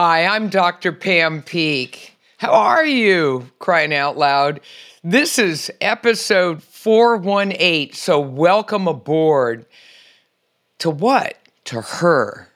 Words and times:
Hi, 0.00 0.26
I'm 0.26 0.48
Dr. 0.48 0.92
Pam 0.92 1.42
Peeke. 1.42 2.12
How 2.36 2.52
are 2.52 2.84
you? 2.84 3.50
Crying 3.58 3.92
out 3.92 4.16
loud. 4.16 4.60
This 5.02 5.40
is 5.40 5.72
episode 5.80 6.62
418, 6.62 7.94
so 7.94 8.20
welcome 8.20 8.86
aboard. 8.86 9.66
To 10.78 10.90
what? 10.90 11.36
To 11.64 11.80
her, 11.80 12.46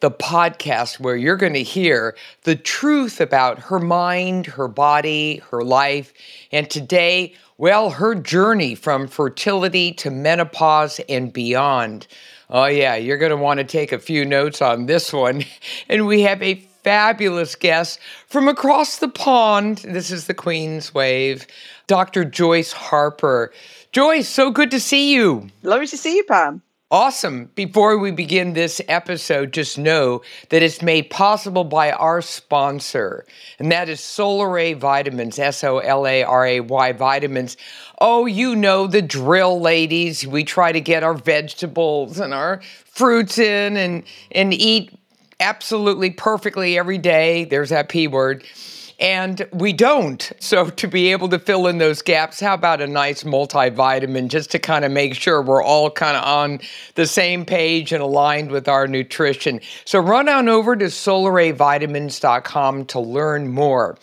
the 0.00 0.10
podcast 0.10 1.00
where 1.00 1.16
you're 1.16 1.38
going 1.38 1.54
to 1.54 1.62
hear 1.62 2.18
the 2.42 2.54
truth 2.54 3.18
about 3.18 3.58
her 3.58 3.78
mind, 3.78 4.44
her 4.44 4.68
body, 4.68 5.36
her 5.50 5.64
life, 5.64 6.12
and 6.52 6.68
today, 6.68 7.32
well, 7.56 7.88
her 7.88 8.14
journey 8.14 8.74
from 8.74 9.08
fertility 9.08 9.92
to 9.94 10.10
menopause 10.10 11.00
and 11.08 11.32
beyond. 11.32 12.06
Oh, 12.50 12.66
yeah, 12.66 12.96
you're 12.96 13.16
going 13.16 13.30
to 13.30 13.38
want 13.38 13.56
to 13.56 13.64
take 13.64 13.90
a 13.90 13.98
few 13.98 14.26
notes 14.26 14.60
on 14.60 14.84
this 14.84 15.14
one. 15.14 15.46
And 15.88 16.06
we 16.06 16.20
have 16.22 16.42
a 16.42 16.62
fabulous 16.82 17.54
guest 17.54 17.98
from 18.26 18.48
across 18.48 18.98
the 18.98 19.08
pond. 19.08 19.78
This 19.78 20.10
is 20.10 20.26
the 20.26 20.34
Queen's 20.34 20.94
Wave, 20.94 21.46
Dr. 21.86 22.24
Joyce 22.24 22.72
Harper. 22.72 23.52
Joyce, 23.92 24.28
so 24.28 24.50
good 24.50 24.70
to 24.70 24.80
see 24.80 25.12
you. 25.14 25.48
Lovely 25.62 25.86
to 25.86 25.96
see 25.96 26.16
you, 26.16 26.24
Pam. 26.24 26.62
Awesome. 26.92 27.48
Before 27.54 27.98
we 27.98 28.10
begin 28.10 28.54
this 28.54 28.80
episode, 28.88 29.52
just 29.52 29.78
know 29.78 30.22
that 30.48 30.60
it's 30.60 30.82
made 30.82 31.08
possible 31.08 31.62
by 31.62 31.92
our 31.92 32.20
sponsor, 32.20 33.24
and 33.60 33.70
that 33.70 33.88
is 33.88 34.00
Solaray 34.00 34.76
Vitamins, 34.76 35.38
S 35.38 35.62
O 35.62 35.78
L 35.78 36.04
A 36.04 36.24
R 36.24 36.44
A 36.44 36.58
Y 36.58 36.92
Vitamins. 36.92 37.56
Oh, 38.00 38.26
you 38.26 38.56
know 38.56 38.88
the 38.88 39.02
drill, 39.02 39.60
ladies. 39.60 40.26
We 40.26 40.42
try 40.42 40.72
to 40.72 40.80
get 40.80 41.04
our 41.04 41.14
vegetables 41.14 42.18
and 42.18 42.34
our 42.34 42.60
fruits 42.86 43.38
in 43.38 43.76
and, 43.76 44.02
and 44.32 44.52
eat 44.52 44.90
absolutely 45.40 46.10
perfectly 46.10 46.78
every 46.78 46.98
day. 46.98 47.44
There's 47.44 47.70
that 47.70 47.88
P 47.88 48.06
word. 48.06 48.44
And 49.00 49.48
we 49.52 49.72
don't. 49.72 50.30
So, 50.40 50.68
to 50.70 50.86
be 50.86 51.10
able 51.10 51.30
to 51.30 51.38
fill 51.38 51.66
in 51.66 51.78
those 51.78 52.02
gaps, 52.02 52.38
how 52.38 52.52
about 52.54 52.82
a 52.82 52.86
nice 52.86 53.24
multivitamin 53.24 54.28
just 54.28 54.50
to 54.50 54.58
kind 54.58 54.84
of 54.84 54.92
make 54.92 55.14
sure 55.14 55.40
we're 55.40 55.64
all 55.64 55.90
kind 55.90 56.18
of 56.18 56.24
on 56.24 56.60
the 56.94 57.06
same 57.06 57.46
page 57.46 57.92
and 57.92 58.02
aligned 58.02 58.50
with 58.50 58.68
our 58.68 58.86
nutrition? 58.86 59.62
So, 59.86 59.98
run 59.98 60.28
on 60.28 60.50
over 60.50 60.76
to 60.76 60.84
solarayvitamins.com 60.84 62.84
to 62.86 63.00
learn 63.00 63.48
more. 63.48 63.96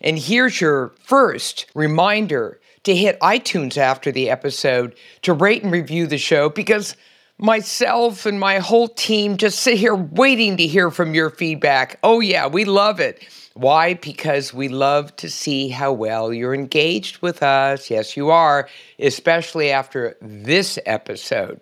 And 0.00 0.18
here's 0.18 0.60
your 0.60 0.92
first 1.00 1.66
reminder 1.74 2.60
to 2.84 2.94
hit 2.94 3.18
iTunes 3.20 3.76
after 3.76 4.12
the 4.12 4.30
episode 4.30 4.94
to 5.22 5.32
rate 5.32 5.64
and 5.64 5.72
review 5.72 6.06
the 6.06 6.18
show 6.18 6.48
because 6.48 6.94
myself 7.38 8.26
and 8.26 8.38
my 8.38 8.58
whole 8.58 8.88
team 8.88 9.36
just 9.36 9.60
sit 9.60 9.76
here 9.76 9.94
waiting 9.94 10.56
to 10.56 10.66
hear 10.66 10.90
from 10.90 11.14
your 11.14 11.30
feedback. 11.30 11.98
Oh, 12.02 12.20
yeah, 12.20 12.46
we 12.46 12.64
love 12.64 13.00
it. 13.00 13.26
Why? 13.54 13.94
Because 13.94 14.52
we 14.52 14.68
love 14.68 15.14
to 15.16 15.30
see 15.30 15.68
how 15.68 15.92
well 15.92 16.32
you're 16.32 16.54
engaged 16.54 17.22
with 17.22 17.42
us. 17.42 17.90
Yes, 17.90 18.16
you 18.16 18.30
are, 18.30 18.68
especially 18.98 19.70
after 19.70 20.16
this 20.20 20.78
episode. 20.86 21.60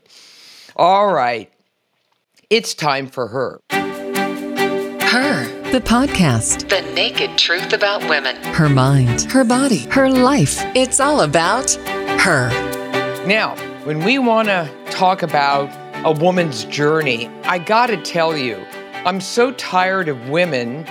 All 0.74 1.12
right, 1.12 1.52
it's 2.48 2.74
time 2.74 3.08
for 3.08 3.28
her. 3.28 3.60
Her, 3.70 5.44
the 5.70 5.80
podcast. 5.80 6.70
The 6.70 6.80
naked 6.94 7.36
truth 7.36 7.74
about 7.74 8.00
women. 8.08 8.36
Her 8.54 8.70
mind, 8.70 9.30
her 9.32 9.44
body, 9.44 9.80
her 9.90 10.08
life. 10.08 10.62
It's 10.74 10.98
all 10.98 11.20
about 11.20 11.72
her. 11.72 12.48
Now, 13.26 13.54
when 13.84 14.02
we 14.02 14.18
want 14.18 14.48
to 14.48 14.70
talk 14.92 15.22
about 15.22 15.70
a 16.04 16.12
woman's 16.12 16.64
journey, 16.66 17.26
I 17.44 17.58
got 17.58 17.86
to 17.86 17.96
tell 18.02 18.36
you, 18.36 18.62
I'm 19.06 19.22
so 19.22 19.52
tired 19.52 20.06
of 20.06 20.28
women 20.28 20.86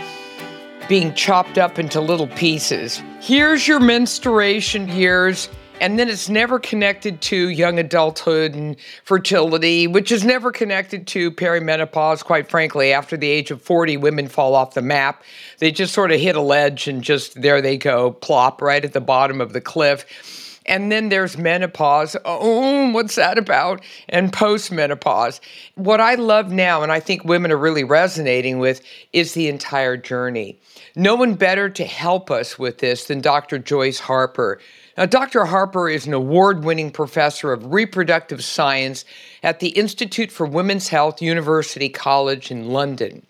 being 0.90 1.14
chopped 1.14 1.60
up 1.60 1.78
into 1.78 2.02
little 2.02 2.28
pieces. 2.28 3.02
Here's 3.22 3.68
your 3.68 3.80
menstruation 3.80 4.88
years, 4.90 5.50
and 5.80 6.00
then 6.00 6.10
it's 6.10 6.30
never 6.30 6.58
connected 6.58 7.22
to 7.22 7.50
young 7.50 7.78
adulthood 7.78 8.56
and 8.56 8.76
fertility, 9.04 9.86
which 9.86 10.11
is 10.11 10.26
never 10.26 10.52
connected 10.52 11.06
to 11.08 11.32
perimenopause. 11.32 12.26
Quite 12.26 12.50
frankly, 12.50 12.92
after 12.92 13.16
the 13.16 13.30
age 13.30 13.52
of 13.52 13.61
40, 13.61 13.98
women 13.98 14.28
fall 14.28 14.56
off 14.56 14.73
the 14.73 14.82
map. 14.82 15.23
They 15.60 15.72
just 15.72 15.94
sort 15.94 16.11
of 16.11 16.20
hit 16.20 16.36
a 16.36 16.42
ledge 16.42 16.88
and 16.88 17.04
just 17.04 17.40
there 17.40 17.61
they 17.61 17.78
go, 17.78 18.14
plop 18.14 18.64
right 18.64 18.84
at 18.84 18.94
the 18.94 19.00
bottom 19.00 19.40
of 19.42 19.54
the 19.54 19.61
cliff. 19.61 20.41
And 20.71 20.89
then 20.89 21.09
there's 21.09 21.37
menopause. 21.37 22.15
Oh, 22.23 22.92
what's 22.92 23.15
that 23.15 23.37
about? 23.37 23.83
And 24.08 24.32
postmenopause. 24.32 25.42
What 25.76 25.99
I 25.99 26.15
love 26.15 26.49
now, 26.49 26.82
and 26.82 26.93
I 26.93 27.02
think 27.02 27.26
women 27.26 27.52
are 27.52 27.58
really 27.58 27.83
resonating 27.83 28.58
with, 28.58 28.81
is 29.11 29.33
the 29.33 29.49
entire 29.49 29.98
journey. 29.98 30.58
No 30.95 31.15
one 31.15 31.36
better 31.36 31.70
to 31.70 31.83
help 31.83 32.31
us 32.31 32.58
with 32.58 32.77
this 32.77 33.04
than 33.04 33.20
Dr. 33.20 33.60
Joyce 33.60 33.99
Harper. 33.99 34.61
Now, 34.98 35.08
Dr. 35.08 35.43
Harper 35.43 35.89
is 35.89 36.08
an 36.08 36.14
award 36.14 36.64
winning 36.64 36.92
professor 36.92 37.52
of 37.52 37.73
reproductive 37.73 38.42
science 38.42 39.04
at 39.43 39.60
the 39.60 39.70
Institute 39.70 40.31
for 40.31 40.45
Women's 40.45 40.87
Health, 40.87 41.21
University 41.21 41.89
College 41.89 42.49
in 42.49 42.70
London. 42.70 43.27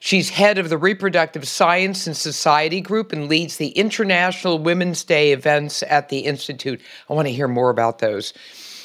She's 0.00 0.30
head 0.30 0.58
of 0.58 0.68
the 0.68 0.78
Reproductive 0.78 1.46
Science 1.46 2.06
and 2.06 2.16
Society 2.16 2.80
Group 2.80 3.12
and 3.12 3.28
leads 3.28 3.56
the 3.56 3.70
International 3.70 4.58
Women's 4.58 5.04
Day 5.04 5.32
events 5.32 5.82
at 5.84 6.08
the 6.08 6.20
Institute. 6.20 6.80
I 7.08 7.14
want 7.14 7.26
to 7.28 7.34
hear 7.34 7.48
more 7.48 7.70
about 7.70 7.98
those. 7.98 8.32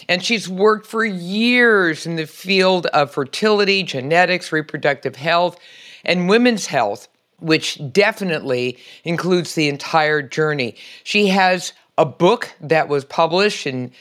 And 0.10 0.24
she's 0.24 0.50
worked 0.50 0.86
for 0.86 1.06
years 1.06 2.06
in 2.06 2.16
the 2.16 2.28
field 2.28 2.88
of 2.88 3.12
fertility, 3.12 3.84
genetics, 3.84 4.52
reproductive 4.52 5.16
health, 5.16 5.58
and 6.04 6.28
women's 6.28 6.66
health, 6.66 7.08
which 7.40 7.80
definitely 7.92 8.78
includes 9.04 9.56
the 9.56 9.70
entire 9.70 10.22
journey. 10.22 10.76
She 11.04 11.28
has 11.28 11.74
a 11.98 12.06
book 12.06 12.54
that 12.60 12.90
was 12.90 13.06
published 13.06 13.68
in 13.68 13.92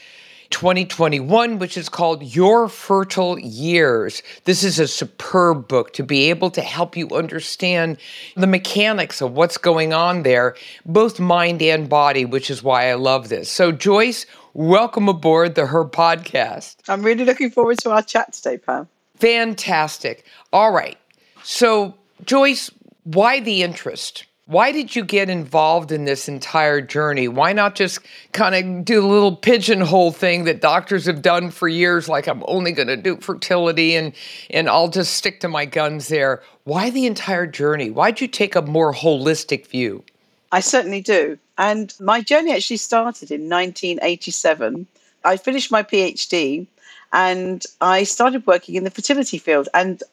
2021, 0.53 1.57
which 1.57 1.75
is 1.75 1.89
called 1.89 2.21
Your 2.23 2.69
Fertile 2.69 3.39
Years. 3.39 4.21
This 4.45 4.63
is 4.63 4.79
a 4.79 4.87
superb 4.87 5.67
book 5.67 5.91
to 5.93 6.03
be 6.03 6.29
able 6.29 6.51
to 6.51 6.61
help 6.61 6.95
you 6.95 7.09
understand 7.09 7.97
the 8.35 8.45
mechanics 8.45 9.19
of 9.19 9.33
what's 9.33 9.57
going 9.57 9.93
on 9.93 10.21
there, 10.21 10.55
both 10.85 11.19
mind 11.19 11.61
and 11.63 11.89
body, 11.89 12.23
which 12.23 12.51
is 12.51 12.61
why 12.61 12.89
I 12.89 12.93
love 12.93 13.29
this. 13.29 13.49
So, 13.49 13.71
Joyce, 13.71 14.27
welcome 14.53 15.09
aboard 15.09 15.55
the 15.55 15.65
Her 15.65 15.85
podcast. 15.85 16.75
I'm 16.87 17.01
really 17.01 17.25
looking 17.25 17.49
forward 17.49 17.79
to 17.79 17.89
our 17.89 18.03
chat 18.03 18.31
today, 18.31 18.59
Pam. 18.59 18.87
Fantastic. 19.15 20.23
All 20.53 20.71
right. 20.71 20.97
So, 21.43 21.95
Joyce, 22.25 22.69
why 23.03 23.39
the 23.39 23.63
interest? 23.63 24.25
Why 24.53 24.71
did 24.71 24.95
you 24.95 25.03
get 25.03 25.31
involved 25.31 25.91
in 25.91 26.05
this 26.05 26.29
entire 26.29 26.79
journey? 26.79 27.27
Why 27.27 27.53
not 27.53 27.73
just 27.73 28.01
kind 28.33 28.53
of 28.53 28.85
do 28.85 29.03
a 29.03 29.07
little 29.07 29.35
pigeonhole 29.35 30.11
thing 30.11 30.43
that 30.43 30.61
doctors 30.61 31.07
have 31.07 31.23
done 31.23 31.49
for 31.49 31.67
years, 31.67 32.07
like 32.07 32.27
I'm 32.27 32.43
only 32.47 32.71
going 32.71 32.87
to 32.87 32.95
do 32.95 33.17
fertility 33.17 33.95
and, 33.95 34.13
and 34.51 34.69
I'll 34.69 34.89
just 34.89 35.15
stick 35.15 35.39
to 35.39 35.47
my 35.47 35.65
guns 35.65 36.07
there? 36.09 36.43
Why 36.65 36.91
the 36.91 37.07
entire 37.07 37.47
journey? 37.47 37.89
Why'd 37.89 38.21
you 38.21 38.27
take 38.27 38.55
a 38.55 38.61
more 38.61 38.93
holistic 38.93 39.65
view? 39.65 40.03
I 40.51 40.59
certainly 40.59 41.01
do. 41.01 41.39
And 41.57 41.91
my 41.99 42.21
journey 42.21 42.53
actually 42.53 42.77
started 42.77 43.31
in 43.31 43.49
1987. 43.49 44.85
I 45.25 45.37
finished 45.37 45.71
my 45.71 45.81
PhD 45.81 46.67
and 47.11 47.63
I 47.81 48.03
started 48.03 48.45
working 48.45 48.75
in 48.75 48.83
the 48.83 48.91
fertility 48.91 49.39
field. 49.39 49.67
And 49.73 50.03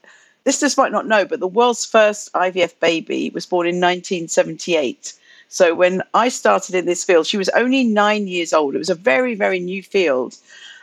listeners 0.46 0.76
might 0.76 0.92
not 0.92 1.06
know, 1.06 1.24
but 1.24 1.40
the 1.40 1.46
world's 1.46 1.84
first 1.84 2.32
IVF 2.32 2.78
baby 2.80 3.30
was 3.30 3.46
born 3.46 3.66
in 3.66 3.76
1978. 3.76 5.14
So 5.48 5.74
when 5.74 6.02
I 6.14 6.28
started 6.28 6.74
in 6.74 6.86
this 6.86 7.04
field, 7.04 7.26
she 7.26 7.36
was 7.36 7.48
only 7.50 7.84
nine 7.84 8.28
years 8.28 8.52
old. 8.52 8.74
It 8.74 8.78
was 8.78 8.90
a 8.90 8.94
very, 8.94 9.34
very 9.34 9.58
new 9.58 9.82
field. 9.82 10.36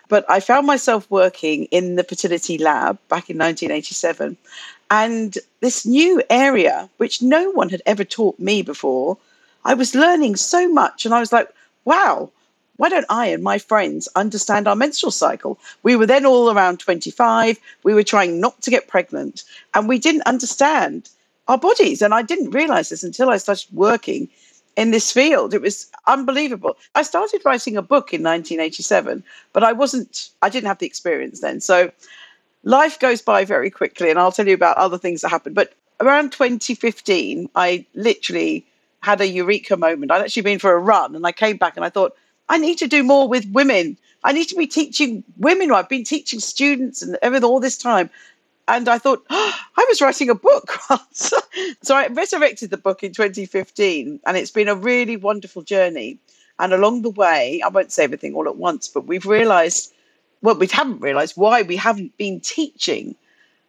But 0.09 0.29
I 0.29 0.40
found 0.40 0.68
myself 0.68 1.09
working 1.09 1.66
in 1.66 1.95
the 1.95 2.03
fertility 2.03 2.57
lab 2.57 2.97
back 3.09 3.29
in 3.29 3.38
1987. 3.38 4.38
And 4.90 5.38
this 5.59 5.85
new 5.85 6.22
area, 6.29 6.89
which 6.97 7.22
no 7.22 7.50
one 7.51 7.69
had 7.69 7.81
ever 7.85 8.03
taught 8.03 8.39
me 8.39 8.62
before, 8.62 9.18
I 9.65 9.74
was 9.74 9.95
learning 9.95 10.36
so 10.38 10.69
much. 10.69 11.06
And 11.06 11.13
I 11.13 11.19
was 11.19 11.33
like, 11.33 11.50
wow, 11.86 12.30
why 12.77 12.89
don't 12.89 13.06
I 13.09 13.27
and 13.27 13.44
my 13.44 13.57
friends 13.57 14.07
understand 14.15 14.68
our 14.68 14.75
menstrual 14.75 15.12
cycle? 15.12 15.59
We 15.83 15.95
were 15.95 16.06
then 16.06 16.25
all 16.25 16.51
around 16.51 16.79
25. 16.79 17.59
We 17.83 17.94
were 17.94 18.03
trying 18.03 18.39
not 18.39 18.62
to 18.62 18.69
get 18.69 18.88
pregnant 18.88 19.44
and 19.74 19.88
we 19.88 20.00
didn't 20.00 20.21
understand 20.24 21.09
our 21.47 21.57
bodies. 21.57 22.01
And 22.01 22.13
I 22.13 22.21
didn't 22.21 22.51
realize 22.51 22.89
this 22.89 23.03
until 23.03 23.29
I 23.29 23.38
started 23.38 23.68
working 23.74 24.29
in 24.75 24.91
this 24.91 25.12
field. 25.12 25.53
It 25.53 25.62
was 25.62 25.89
unbelievable. 26.06 26.77
I 26.94 27.01
started 27.01 27.41
writing 27.44 27.77
a 27.77 27.81
book 27.81 28.13
in 28.13 28.21
1987, 28.21 29.24
but 29.53 29.63
I 29.63 29.74
wasn't, 29.74 30.29
I 30.41 30.50
didn't 30.50 30.68
have 30.68 30.77
the 30.77 30.85
experience 30.85 31.41
then. 31.41 31.59
So 31.62 31.91
life 32.63 33.00
goes 33.00 33.21
by 33.21 33.44
very 33.44 33.71
quickly. 33.71 34.09
And 34.09 34.19
I'll 34.19 34.31
tell 34.31 34.47
you 34.47 34.53
about 34.53 34.77
other 34.77 35.00
things 35.00 35.21
that 35.21 35.29
happened. 35.29 35.56
But 35.56 35.74
around 36.00 36.31
2015, 36.31 37.50
I 37.56 37.85
literally 37.95 38.65
had 39.01 39.21
a 39.21 39.27
eureka 39.27 39.77
moment. 39.77 40.12
I'd 40.12 40.21
actually 40.21 40.44
been 40.44 40.59
for 40.59 40.74
a 40.74 40.79
run 40.79 41.15
and 41.15 41.25
I 41.25 41.31
came 41.31 41.57
back 41.57 41.75
and 41.75 41.85
I 41.85 41.89
thought, 41.89 42.15
I 42.50 42.58
need 42.58 42.78
to 42.80 42.88
do 42.88 43.04
more 43.04 43.28
with 43.28 43.46
women. 43.52 43.98
I 44.24 44.32
need 44.32 44.48
to 44.50 44.56
be 44.56 44.68
teaching 44.68 45.24
women. 45.38 45.72
I've 45.72 45.90
been 45.90 46.04
teaching 46.04 46.40
students 46.40 47.02
and 47.02 47.18
everything 47.22 47.50
all 47.50 47.60
this 47.60 47.78
time. 47.78 48.10
And 48.68 48.90
I 48.90 48.98
thought, 48.98 49.24
oh, 49.30 49.54
I 49.78 49.86
was 49.88 50.02
writing 50.02 50.30
a 50.30 50.36
book 50.36 50.78
once. 50.90 51.34
so 51.82 51.96
I 51.96 52.08
resurrected 52.08 52.70
the 52.70 52.78
book 52.78 53.04
in 53.04 53.14
2015, 53.14 54.20
and 54.26 54.38
it's 54.38 54.52
been 54.52 54.68
a 54.68 54.76
really 54.76 55.18
wonderful 55.18 55.62
journey. 55.62 56.20
And 56.60 56.74
along 56.74 57.04
the 57.04 57.12
way, 57.12 57.62
I 57.64 57.70
won't 57.70 57.92
say 57.92 58.04
everything 58.04 58.34
all 58.34 58.48
at 58.48 58.58
once, 58.58 58.88
but 58.88 59.06
we've 59.06 59.26
realized, 59.26 59.94
well, 60.42 60.56
we 60.56 60.68
haven't 60.68 61.02
realized 61.02 61.38
why 61.38 61.62
we 61.62 61.76
haven't 61.76 62.18
been 62.18 62.40
teaching 62.40 63.16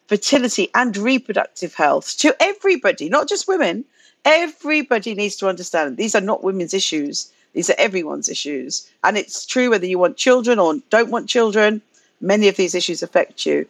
fertility 0.06 0.70
and 0.74 0.96
reproductive 0.96 1.74
health 1.74 2.16
to 2.18 2.34
everybody, 2.40 3.08
not 3.10 3.28
just 3.28 3.46
women. 3.46 3.84
Everybody 4.24 5.14
needs 5.14 5.36
to 5.36 5.48
understand 5.48 5.96
these 5.96 6.14
are 6.14 6.20
not 6.20 6.42
women's 6.42 6.74
issues, 6.74 7.30
these 7.52 7.70
are 7.70 7.76
everyone's 7.78 8.28
issues. 8.28 8.88
And 9.04 9.16
it's 9.16 9.46
true 9.46 9.70
whether 9.70 9.86
you 9.86 9.98
want 9.98 10.16
children 10.16 10.58
or 10.58 10.76
don't 10.90 11.10
want 11.10 11.28
children, 11.28 11.82
many 12.20 12.48
of 12.48 12.56
these 12.56 12.74
issues 12.74 13.02
affect 13.02 13.46
you. 13.46 13.66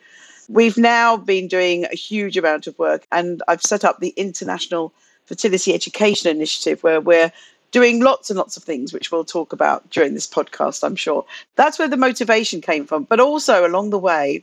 We've 0.49 0.79
now 0.79 1.17
been 1.17 1.47
doing 1.47 1.85
a 1.85 1.95
huge 1.95 2.37
amount 2.37 2.67
of 2.67 2.79
work, 2.79 3.07
and 3.13 3.43
I've 3.49 3.63
set 3.63 3.85
up 3.85 4.01
the 4.01 4.15
International 4.17 4.93
Fertility 5.27 5.75
Education 5.75 6.31
Initiative 6.31 6.83
where 6.83 7.03
we're 7.03 7.31
doing 7.71 8.01
lots 8.03 8.31
and 8.31 8.39
lots 8.39 8.57
of 8.57 8.65
things, 8.65 8.93
which 8.93 9.13
we'll 9.13 9.25
talk 9.25 9.53
about 9.53 9.89
during 9.91 10.15
this 10.15 10.27
podcast, 10.27 10.83
I'm 10.83 10.97
sure. 10.97 11.27
That's 11.57 11.79
where 11.79 11.89
the 11.89 11.99
motivation 11.99 12.63
came 12.63 12.87
from. 12.87 13.05
But 13.05 13.21
also 13.21 13.67
along 13.67 13.91
the 13.91 13.99
way, 13.99 14.43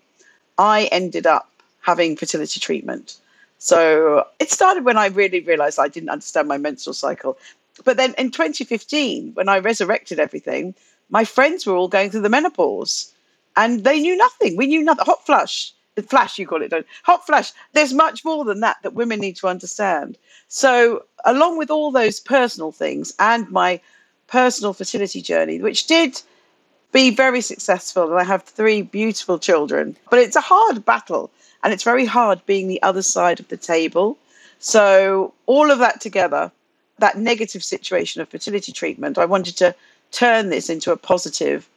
I 0.60 0.88
ended 0.92 1.26
up 1.26 1.50
having 1.81 2.16
fertility 2.16 2.60
treatment. 2.60 3.18
So 3.58 4.28
it 4.40 4.52
started 4.52 4.86
when 4.86 4.98
I 4.98 5.08
really 5.08 5.40
realized 5.40 5.80
I 5.80 5.88
didn't 5.88 6.10
understand 6.10 6.48
my 6.48 6.58
menstrual 6.58 6.94
cycle. 6.94 7.38
But 7.83 7.98
then 7.98 8.16
in 8.18 8.31
2015, 8.31 9.33
when 9.33 9.50
I 9.50 9.60
resurrected 9.60 10.19
everything, 10.19 10.75
my 11.10 11.25
friends 11.25 11.66
were 11.66 11.75
all 11.75 11.88
going 11.88 12.10
through 12.10 12.22
the 12.22 12.30
menopause 12.30 13.13
and 13.56 13.83
they 13.83 14.00
knew 14.00 14.16
nothing. 14.16 14.57
We 14.57 14.68
knew 14.68 14.83
nothing. 14.83 15.06
Hot 15.06 15.25
flush, 15.25 15.74
the 15.95 16.04
flash 16.04 16.39
you 16.39 16.48
call 16.48 16.62
it, 16.62 16.69
don't 16.69 16.86
hot 17.04 17.25
flash. 17.25 17.51
There's 17.74 17.94
much 17.94 18.24
more 18.25 18.45
than 18.45 18.62
that 18.62 18.77
that 18.83 18.94
women 18.94 19.19
need 19.19 19.36
to 19.38 19.48
understand. 19.48 20.18
So, 20.48 21.06
along 21.25 21.57
with 21.57 21.72
all 21.72 21.92
those 21.92 22.19
personal 22.19 22.72
things 22.72 23.13
and 23.19 23.50
my 23.51 23.81
personal 24.28 24.74
fertility 24.74 25.21
journey, 25.21 25.62
which 25.62 25.88
did 25.88 26.21
be 26.92 27.10
very 27.10 27.42
successful, 27.42 28.10
and 28.12 28.19
I 28.19 28.24
have 28.24 28.44
three 28.44 28.81
beautiful 28.81 29.38
children, 29.38 29.98
but 30.10 30.19
it's 30.19 30.36
a 30.36 30.42
hard 30.42 30.86
battle 30.86 31.31
and 31.63 31.74
it's 31.74 31.83
very 31.83 32.06
hard 32.06 32.45
being 32.45 32.68
the 32.68 32.81
other 32.83 33.01
side 33.01 33.39
of 33.39 33.48
the 33.48 33.57
table. 33.57 34.18
So, 34.60 35.33
all 35.45 35.71
of 35.71 35.80
that 35.80 36.00
together, 36.00 36.51
that 37.00 37.18
negative 37.18 37.63
situation 37.63 38.21
of 38.21 38.30
fertility 38.30 38.71
treatment, 38.71 39.18
I 39.18 39.25
wanted 39.25 39.57
to 39.57 39.75
turn 40.12 40.50
this 40.50 40.69
into 40.69 40.92
a 40.92 40.97
positive 40.97 41.69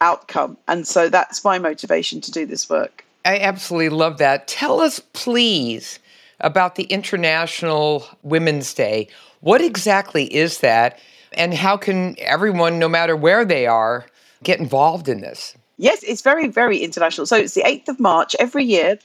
outcome. 0.00 0.56
And 0.68 0.86
so 0.86 1.08
that's 1.08 1.44
my 1.44 1.58
motivation 1.58 2.20
to 2.22 2.30
do 2.30 2.46
this 2.46 2.70
work. 2.70 3.04
I 3.24 3.38
absolutely 3.38 3.90
love 3.90 4.18
that. 4.18 4.48
Tell 4.48 4.80
us, 4.80 5.00
please, 5.12 5.98
about 6.40 6.76
the 6.76 6.84
International 6.84 8.06
Women's 8.22 8.72
Day. 8.72 9.08
What 9.40 9.60
exactly 9.60 10.32
is 10.34 10.60
that? 10.60 10.98
And 11.32 11.54
how 11.54 11.76
can 11.76 12.16
everyone, 12.18 12.78
no 12.78 12.88
matter 12.88 13.14
where 13.14 13.44
they 13.44 13.66
are, 13.66 14.06
get 14.42 14.58
involved 14.58 15.08
in 15.08 15.20
this? 15.20 15.54
Yes, 15.76 16.02
it's 16.02 16.22
very, 16.22 16.48
very 16.48 16.78
international. 16.78 17.26
So 17.26 17.36
it's 17.36 17.54
the 17.54 17.62
8th 17.62 17.88
of 17.88 18.00
March 18.00 18.34
every 18.38 18.64
year, 18.64 18.98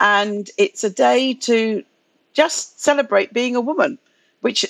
and 0.00 0.50
it's 0.58 0.84
a 0.84 0.90
day 0.90 1.34
to 1.34 1.82
just 2.32 2.80
celebrate 2.80 3.32
being 3.32 3.56
a 3.56 3.60
woman, 3.60 3.98
which 4.40 4.64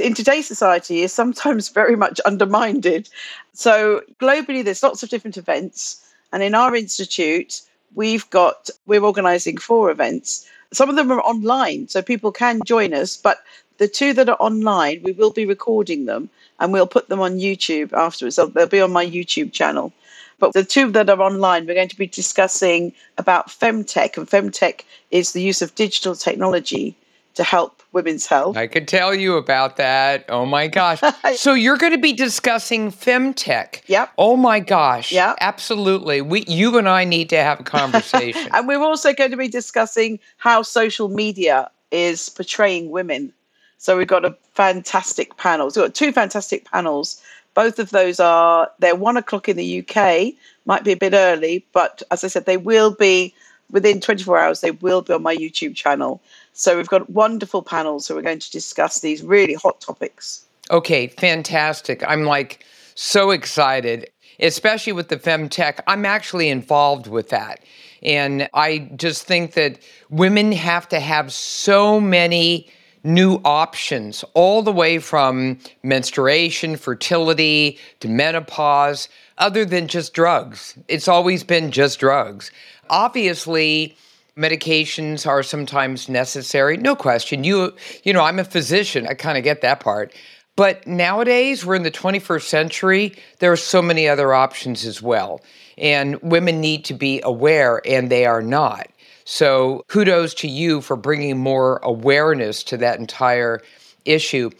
in 0.00 0.14
today's 0.14 0.46
society 0.46 1.02
is 1.02 1.12
sometimes 1.12 1.68
very 1.80 1.96
much 1.96 2.20
undermined. 2.20 3.08
So 3.52 4.02
globally, 4.20 4.64
there's 4.64 4.82
lots 4.82 5.02
of 5.02 5.08
different 5.08 5.36
events, 5.36 6.04
and 6.32 6.42
in 6.42 6.54
our 6.54 6.74
institute, 6.74 7.62
we've 7.94 8.28
got 8.30 8.70
we're 8.86 9.04
organising 9.04 9.58
four 9.58 9.90
events. 9.90 10.48
Some 10.72 10.90
of 10.90 10.96
them 10.96 11.10
are 11.10 11.20
online, 11.20 11.88
so 11.88 12.02
people 12.02 12.30
can 12.30 12.60
join 12.64 12.92
us, 12.92 13.16
but 13.16 13.38
the 13.78 13.88
two 13.88 14.12
that 14.12 14.28
are 14.28 14.36
online, 14.40 15.00
we 15.02 15.12
will 15.12 15.30
be 15.30 15.46
recording 15.46 16.04
them 16.04 16.28
and 16.60 16.72
we'll 16.72 16.86
put 16.86 17.08
them 17.08 17.20
on 17.20 17.38
YouTube 17.38 17.92
afterwards. 17.92 18.36
So 18.36 18.46
they'll 18.46 18.66
be 18.66 18.80
on 18.80 18.92
my 18.92 19.06
YouTube 19.06 19.52
channel. 19.52 19.92
But 20.40 20.52
the 20.52 20.64
two 20.64 20.90
that 20.92 21.08
are 21.08 21.20
online, 21.20 21.66
we're 21.66 21.74
going 21.74 21.88
to 21.88 21.96
be 21.96 22.06
discussing 22.06 22.92
about 23.16 23.48
femtech, 23.48 24.16
and 24.16 24.28
femtech 24.28 24.82
is 25.10 25.32
the 25.32 25.42
use 25.42 25.62
of 25.62 25.74
digital 25.74 26.14
technology 26.14 26.96
to 27.38 27.44
help 27.44 27.84
women's 27.92 28.26
health. 28.26 28.56
I 28.56 28.66
could 28.66 28.88
tell 28.88 29.14
you 29.14 29.36
about 29.36 29.76
that. 29.76 30.24
Oh 30.28 30.44
my 30.44 30.66
gosh. 30.66 31.00
so 31.36 31.54
you're 31.54 31.76
going 31.76 31.92
to 31.92 31.98
be 31.98 32.12
discussing 32.12 32.90
femtech. 32.90 33.82
Yep. 33.86 34.10
Oh 34.18 34.36
my 34.36 34.58
gosh. 34.58 35.12
Yeah. 35.12 35.36
Absolutely. 35.40 36.20
We 36.20 36.44
you 36.48 36.76
and 36.76 36.88
I 36.88 37.04
need 37.04 37.30
to 37.30 37.36
have 37.36 37.60
a 37.60 37.62
conversation. 37.78 38.48
and 38.52 38.66
we're 38.66 38.82
also 38.82 39.12
going 39.12 39.30
to 39.30 39.36
be 39.36 39.46
discussing 39.46 40.18
how 40.38 40.62
social 40.62 41.08
media 41.08 41.70
is 41.92 42.28
portraying 42.28 42.90
women. 42.90 43.32
So 43.76 43.96
we've 43.96 44.08
got 44.08 44.24
a 44.24 44.36
fantastic 44.54 45.36
panel. 45.36 45.70
So 45.70 45.82
we've 45.82 45.90
got 45.90 45.94
two 45.94 46.10
fantastic 46.10 46.68
panels. 46.68 47.22
Both 47.54 47.78
of 47.78 47.90
those 47.90 48.18
are 48.18 48.68
they're 48.80 48.96
one 48.96 49.16
o'clock 49.16 49.48
in 49.48 49.56
the 49.56 49.86
UK. 49.86 50.34
Might 50.66 50.82
be 50.82 50.90
a 50.90 50.96
bit 50.96 51.12
early, 51.14 51.64
but 51.72 52.02
as 52.10 52.24
I 52.24 52.26
said, 52.26 52.46
they 52.46 52.56
will 52.56 52.90
be 52.90 53.32
within 53.70 54.00
24 54.00 54.38
hours. 54.38 54.60
They 54.60 54.72
will 54.72 55.02
be 55.02 55.12
on 55.12 55.22
my 55.22 55.36
YouTube 55.36 55.76
channel. 55.76 56.20
So 56.58 56.76
we've 56.76 56.88
got 56.88 57.08
wonderful 57.08 57.62
panels. 57.62 58.04
So 58.04 58.16
we're 58.16 58.22
going 58.22 58.40
to 58.40 58.50
discuss 58.50 58.98
these 58.98 59.22
really 59.22 59.54
hot 59.54 59.80
topics. 59.80 60.44
Okay, 60.72 61.06
fantastic. 61.06 62.02
I'm 62.04 62.24
like 62.24 62.64
so 62.96 63.30
excited, 63.30 64.10
especially 64.40 64.92
with 64.92 65.06
the 65.08 65.18
femtech. 65.18 65.78
I'm 65.86 66.04
actually 66.04 66.48
involved 66.48 67.06
with 67.06 67.28
that. 67.28 67.60
And 68.02 68.48
I 68.54 68.90
just 68.96 69.22
think 69.24 69.52
that 69.52 69.78
women 70.10 70.50
have 70.50 70.88
to 70.88 70.98
have 70.98 71.32
so 71.32 72.00
many 72.00 72.68
new 73.04 73.40
options, 73.44 74.24
all 74.34 74.60
the 74.60 74.72
way 74.72 74.98
from 74.98 75.60
menstruation, 75.84 76.76
fertility, 76.76 77.78
to 78.00 78.08
menopause, 78.08 79.08
other 79.38 79.64
than 79.64 79.86
just 79.86 80.12
drugs. 80.12 80.76
It's 80.88 81.06
always 81.06 81.44
been 81.44 81.70
just 81.70 82.00
drugs. 82.00 82.50
Obviously, 82.90 83.96
medications 84.38 85.26
are 85.26 85.42
sometimes 85.42 86.08
necessary 86.08 86.76
no 86.76 86.94
question. 86.94 87.42
You 87.44 87.74
you 88.04 88.12
know 88.12 88.22
i'm 88.22 88.38
a 88.38 88.44
physician 88.44 89.06
i 89.06 89.14
kind 89.14 89.36
of 89.36 89.44
get 89.44 89.60
that 89.62 89.80
part. 89.80 90.14
But 90.56 90.86
nowadays 90.86 91.64
we're 91.64 91.76
in 91.76 91.82
the 91.82 91.90
21st 91.90 92.42
century 92.42 93.16
there 93.40 93.52
are 93.52 93.56
so 93.56 93.82
many 93.82 94.08
other 94.08 94.32
options 94.32 94.84
as 94.84 95.02
well. 95.02 95.40
And 95.76 96.20
women 96.22 96.60
need 96.60 96.84
to 96.86 96.94
be 96.94 97.20
aware 97.22 97.82
and 97.84 98.10
they 98.10 98.26
are 98.26 98.42
not. 98.42 98.88
So 99.24 99.84
kudos 99.88 100.34
to 100.34 100.48
you 100.48 100.80
for 100.80 100.96
bringing 100.96 101.38
more 101.38 101.78
awareness 101.82 102.62
to 102.64 102.76
that 102.78 102.98
entire 102.98 103.60
issue. 104.04 104.50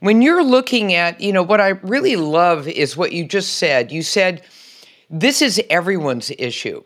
When 0.00 0.20
you're 0.22 0.44
looking 0.44 0.94
at 0.94 1.20
you 1.20 1.32
know 1.32 1.42
what 1.42 1.60
i 1.60 1.68
really 1.68 2.16
love 2.16 2.66
is 2.68 2.96
what 2.96 3.12
you 3.12 3.26
just 3.26 3.58
said. 3.58 3.92
You 3.92 4.02
said 4.02 4.42
this 5.10 5.42
is 5.42 5.62
everyone's 5.68 6.32
issue 6.38 6.82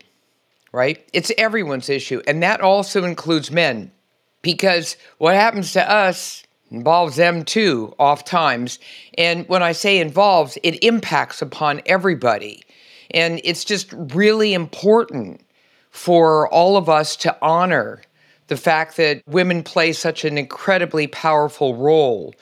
right? 0.73 1.07
It's 1.13 1.33
everyone's 1.37 1.89
issue. 1.89 2.23
And 2.27 2.43
that 2.43 2.61
also 2.61 3.05
includes 3.05 3.51
men 3.51 3.91
because 4.43 4.97
what 5.19 5.35
happens 5.35 5.73
to 5.73 5.91
us 5.91 6.43
involves 6.71 7.17
them 7.17 7.45
too, 7.45 7.95
oft 7.99 8.27
times. 8.27 8.79
And 9.19 9.49
when 9.49 9.63
I 9.63 9.73
say 9.73 9.99
involves, 9.99 10.57
it 10.63 10.83
impacts 10.85 11.43
upon 11.43 11.83
everybody. 11.87 12.63
And 13.11 13.41
it's 13.43 13.65
just 13.65 13.93
really 13.93 14.55
important 14.55 15.41
for 15.91 16.49
all 16.49 16.77
of 16.77 16.89
us 16.89 17.17
to 17.17 17.37
honor 17.43 18.03
the 18.47 18.57
fact 18.57 18.97
that 18.97 19.23
women 19.27 19.63
play 19.63 19.93
such 19.93 20.25
an 20.25 20.39
incredibly 20.39 21.07
powerful 21.07 21.75
role 21.77 22.35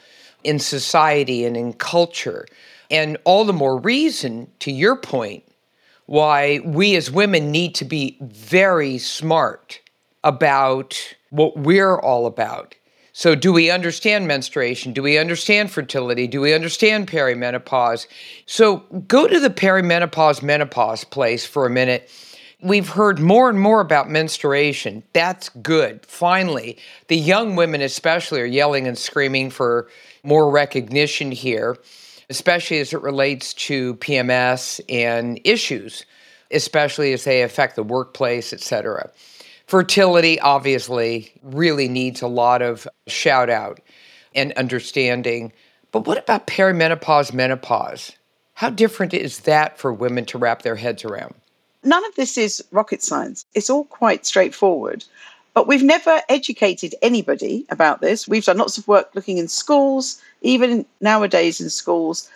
in 0.45 0.59
society 0.59 1.45
and 1.45 1.57
in 1.57 1.73
culture. 1.73 2.47
And 2.91 3.19
all 3.25 3.45
the 3.45 3.53
more 3.53 3.79
reason, 3.79 4.51
to 4.61 4.71
your 4.71 4.97
point, 4.97 5.45
why 6.09 6.59
we 6.65 6.97
as 6.97 7.11
women 7.11 7.51
need 7.51 7.75
to 7.75 7.85
be 7.85 8.17
very 8.23 8.97
smart 8.97 9.79
about 10.25 11.15
what 11.29 11.55
we're 11.59 12.01
all 12.01 12.25
about. 12.25 12.75
So, 13.13 13.35
do 13.35 13.53
we 13.53 13.71
understand 13.71 14.27
menstruation? 14.27 14.95
Do 14.95 15.03
we 15.03 15.19
understand 15.19 15.71
fertility? 15.71 16.27
Do 16.27 16.41
we 16.41 16.55
understand 16.55 17.09
perimenopause? 17.09 18.07
So, 18.47 18.79
go 19.07 19.29
to 19.29 19.39
the 19.39 19.51
perimenopause 19.51 20.43
menopause 20.43 21.05
place 21.05 21.45
for 21.45 21.67
a 21.67 21.71
minute. 21.71 22.11
We've 22.63 22.89
heard 22.89 23.19
more 23.19 23.51
and 23.51 23.61
more 23.61 23.83
about 23.83 24.09
menstruation. 24.09 25.03
That's 25.13 25.51
good. 25.51 26.07
Finally, 26.07 26.79
the 27.09 27.19
young 27.19 27.55
women, 27.55 27.83
especially, 27.83 28.41
are 28.41 28.47
yelling 28.47 28.87
and 28.87 28.97
screaming 28.97 29.51
for 29.51 29.89
more 30.23 30.51
recognition 30.51 31.33
here 31.33 31.77
especially 32.31 32.79
as 32.79 32.93
it 32.93 33.03
relates 33.03 33.55
to 33.55 33.95
PMS 33.97 34.81
and 34.89 35.41
issues, 35.45 36.05
especially 36.51 37.13
as 37.13 37.25
they 37.25 37.43
affect 37.43 37.77
the 37.77 37.83
workplace, 37.83 38.53
et 38.53 38.61
cetera. 38.61 39.11
Fertility 39.67 40.41
obviously 40.41 41.33
really 41.43 41.89
needs 41.89 42.23
a 42.23 42.27
lot 42.27 42.63
of 42.63 42.89
shout 43.07 43.51
out 43.51 43.81
and 44.35 44.53
understanding. 44.53 45.53
But 45.93 46.07
what 46.07 46.19
about 46.19 46.47
perimenopause, 46.47 47.33
menopause? 47.33 48.13
How 48.55 48.71
different 48.71 49.15
is 49.15 49.41
that 49.41 49.79
for 49.79 49.93
women 49.93 50.25
to 50.27 50.39
wrap 50.39 50.63
their 50.63 50.77
heads 50.77 51.05
around? 51.05 51.35
None 51.85 52.05
of 52.07 52.15
this 52.15 52.37
is 52.37 52.65
rocket 52.73 53.03
science. 53.03 53.47
It's 53.55 53.71
all 53.71 53.85
quite 53.85 54.27
straightforward. 54.27 55.05
But 55.55 55.67
we've 55.67 55.83
never 55.83 56.23
educated 56.29 56.95
anybody 57.03 57.67
about 57.69 58.01
this. 58.01 58.29
We've 58.29 58.45
done 58.45 58.59
lots 58.59 58.79
of 58.79 58.87
work 58.87 59.11
looking 59.15 59.39
in 59.39 59.49
schools, 59.49 60.21
even 60.43 60.87
nowadays 61.01 61.61
in 61.61 61.71
schools. 61.71 62.29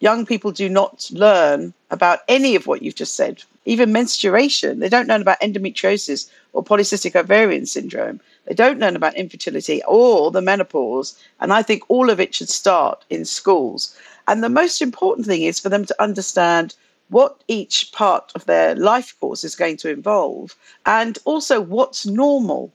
Young 0.00 0.24
people 0.24 0.50
do 0.50 0.68
not 0.68 1.10
learn 1.12 1.74
about 1.90 2.20
any 2.26 2.54
of 2.56 2.66
what 2.66 2.82
you've 2.82 2.94
just 2.94 3.16
said, 3.16 3.42
even 3.66 3.92
menstruation. 3.92 4.78
They 4.78 4.88
don't 4.88 5.08
learn 5.08 5.20
about 5.20 5.40
endometriosis 5.40 6.30
or 6.52 6.64
polycystic 6.64 7.14
ovarian 7.14 7.66
syndrome. 7.66 8.20
They 8.46 8.54
don't 8.54 8.78
learn 8.78 8.96
about 8.96 9.14
infertility 9.14 9.82
or 9.86 10.30
the 10.30 10.40
menopause. 10.40 11.18
And 11.40 11.52
I 11.52 11.62
think 11.62 11.82
all 11.88 12.08
of 12.08 12.18
it 12.18 12.34
should 12.34 12.48
start 12.48 13.04
in 13.10 13.24
schools. 13.24 13.94
And 14.26 14.42
the 14.42 14.48
most 14.48 14.80
important 14.80 15.26
thing 15.26 15.42
is 15.42 15.60
for 15.60 15.68
them 15.68 15.84
to 15.84 16.02
understand 16.02 16.74
what 17.10 17.42
each 17.48 17.90
part 17.92 18.32
of 18.34 18.46
their 18.46 18.74
life 18.76 19.14
course 19.20 19.44
is 19.44 19.56
going 19.56 19.76
to 19.78 19.90
involve 19.90 20.56
and 20.86 21.18
also 21.24 21.60
what's 21.60 22.06
normal. 22.06 22.72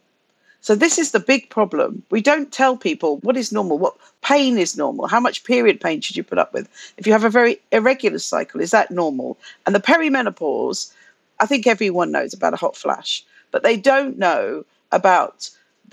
So, 0.66 0.74
this 0.74 0.98
is 0.98 1.12
the 1.12 1.20
big 1.20 1.52
problem. 1.52 2.02
We 2.10 2.22
don't 2.22 2.52
tell 2.52 2.76
people 2.76 3.18
what 3.18 3.38
is 3.38 3.52
normal, 3.52 3.78
what 3.78 3.96
pain 4.24 4.58
is 4.58 4.76
normal, 4.76 5.06
how 5.06 5.20
much 5.20 5.44
period 5.44 5.80
pain 5.80 6.02
should 6.02 6.18
you 6.18 6.24
put 6.24 6.40
up 6.40 6.54
with. 6.56 6.68
If 6.98 7.06
you 7.06 7.14
have 7.14 7.24
a 7.24 7.30
very 7.30 7.60
irregular 7.72 8.18
cycle, 8.18 8.60
is 8.60 8.72
that 8.72 8.90
normal? 8.90 9.38
And 9.68 9.76
the 9.76 9.80
perimenopause, 9.80 10.92
I 11.40 11.46
think 11.46 11.68
everyone 11.68 12.12
knows 12.12 12.34
about 12.34 12.56
a 12.56 12.58
hot 12.58 12.76
flash, 12.76 13.24
but 13.52 13.62
they 13.62 13.78
don't 13.78 14.18
know 14.18 14.66
about 14.92 15.52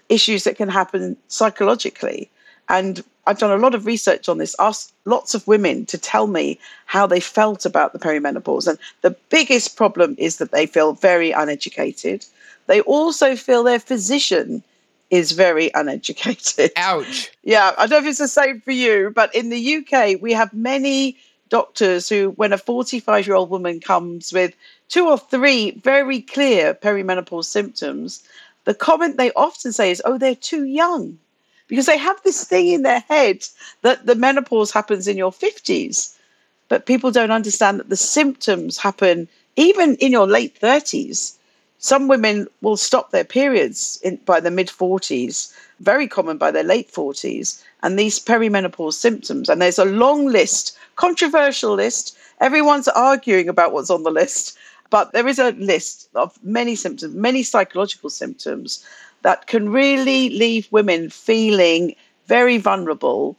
issues 0.08 0.44
that 0.44 0.56
can 0.56 0.70
happen 0.70 1.18
psychologically. 1.28 2.30
And 2.70 3.04
I've 3.26 3.38
done 3.38 3.50
a 3.50 3.62
lot 3.62 3.74
of 3.74 3.84
research 3.84 4.26
on 4.26 4.38
this, 4.38 4.56
asked 4.58 4.94
lots 5.04 5.34
of 5.34 5.46
women 5.46 5.84
to 5.84 5.98
tell 5.98 6.26
me 6.26 6.58
how 6.86 7.06
they 7.06 7.20
felt 7.20 7.66
about 7.66 7.92
the 7.92 7.98
perimenopause. 7.98 8.66
And 8.66 8.78
the 9.02 9.14
biggest 9.28 9.76
problem 9.76 10.14
is 10.16 10.38
that 10.38 10.50
they 10.50 10.64
feel 10.64 10.94
very 10.94 11.30
uneducated. 11.30 12.24
They 12.66 12.80
also 12.82 13.36
feel 13.36 13.64
their 13.64 13.80
physician 13.80 14.62
is 15.10 15.32
very 15.32 15.70
uneducated. 15.74 16.72
Ouch. 16.76 17.30
Yeah, 17.44 17.72
I 17.76 17.86
don't 17.86 17.90
know 17.90 18.08
if 18.08 18.10
it's 18.10 18.18
the 18.18 18.28
same 18.28 18.60
for 18.60 18.70
you, 18.70 19.10
but 19.14 19.34
in 19.34 19.50
the 19.50 19.76
UK, 19.76 20.22
we 20.22 20.32
have 20.32 20.54
many 20.54 21.16
doctors 21.48 22.08
who, 22.08 22.30
when 22.36 22.52
a 22.52 22.58
45 22.58 23.26
year 23.26 23.36
old 23.36 23.50
woman 23.50 23.80
comes 23.80 24.32
with 24.32 24.54
two 24.88 25.08
or 25.08 25.18
three 25.18 25.72
very 25.72 26.20
clear 26.20 26.72
perimenopause 26.72 27.44
symptoms, 27.44 28.22
the 28.64 28.74
comment 28.74 29.16
they 29.16 29.32
often 29.32 29.72
say 29.72 29.90
is, 29.90 30.00
oh, 30.04 30.18
they're 30.18 30.34
too 30.34 30.64
young. 30.64 31.18
Because 31.68 31.86
they 31.86 31.98
have 31.98 32.22
this 32.22 32.44
thing 32.44 32.68
in 32.68 32.82
their 32.82 33.00
head 33.00 33.46
that 33.82 34.06
the 34.06 34.14
menopause 34.14 34.70
happens 34.70 35.08
in 35.08 35.16
your 35.16 35.32
50s. 35.32 36.16
But 36.68 36.86
people 36.86 37.10
don't 37.10 37.30
understand 37.30 37.80
that 37.80 37.88
the 37.88 37.96
symptoms 37.96 38.78
happen 38.78 39.28
even 39.56 39.96
in 39.96 40.12
your 40.12 40.26
late 40.26 40.58
30s. 40.60 41.34
Some 41.82 42.06
women 42.06 42.46
will 42.60 42.76
stop 42.76 43.10
their 43.10 43.24
periods 43.24 43.98
in, 44.04 44.14
by 44.24 44.38
the 44.38 44.52
mid 44.52 44.68
40s, 44.68 45.52
very 45.80 46.06
common 46.06 46.38
by 46.38 46.52
their 46.52 46.62
late 46.62 46.92
40s. 46.92 47.60
And 47.82 47.98
these 47.98 48.20
perimenopause 48.20 48.94
symptoms, 48.94 49.48
and 49.48 49.60
there's 49.60 49.80
a 49.80 49.84
long 49.84 50.26
list, 50.26 50.78
controversial 50.94 51.74
list. 51.74 52.16
Everyone's 52.40 52.86
arguing 52.86 53.48
about 53.48 53.72
what's 53.72 53.90
on 53.90 54.04
the 54.04 54.12
list, 54.12 54.56
but 54.90 55.12
there 55.12 55.26
is 55.26 55.40
a 55.40 55.50
list 55.52 56.08
of 56.14 56.38
many 56.44 56.76
symptoms, 56.76 57.16
many 57.16 57.42
psychological 57.42 58.10
symptoms 58.10 58.86
that 59.22 59.48
can 59.48 59.68
really 59.68 60.30
leave 60.30 60.68
women 60.70 61.10
feeling 61.10 61.96
very 62.28 62.58
vulnerable. 62.58 63.36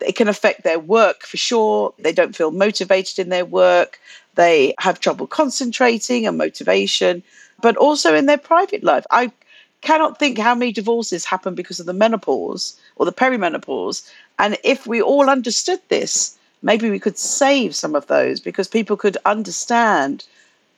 It 0.00 0.14
can 0.14 0.28
affect 0.28 0.62
their 0.62 0.78
work 0.78 1.22
for 1.22 1.38
sure. 1.38 1.94
They 1.98 2.12
don't 2.12 2.36
feel 2.36 2.50
motivated 2.50 3.18
in 3.18 3.30
their 3.30 3.46
work. 3.46 3.98
They 4.34 4.74
have 4.78 5.00
trouble 5.00 5.26
concentrating 5.26 6.26
and 6.26 6.36
motivation, 6.36 7.22
but 7.60 7.76
also 7.76 8.14
in 8.14 8.26
their 8.26 8.38
private 8.38 8.84
life. 8.84 9.06
I 9.10 9.32
cannot 9.80 10.18
think 10.18 10.38
how 10.38 10.54
many 10.54 10.72
divorces 10.72 11.24
happen 11.24 11.54
because 11.54 11.80
of 11.80 11.86
the 11.86 11.92
menopause 11.92 12.78
or 12.96 13.06
the 13.06 13.12
perimenopause. 13.12 14.08
And 14.38 14.56
if 14.64 14.86
we 14.86 15.00
all 15.00 15.30
understood 15.30 15.80
this, 15.88 16.36
maybe 16.62 16.90
we 16.90 16.98
could 16.98 17.18
save 17.18 17.74
some 17.74 17.94
of 17.94 18.06
those 18.06 18.40
because 18.40 18.68
people 18.68 18.96
could 18.96 19.16
understand, 19.24 20.24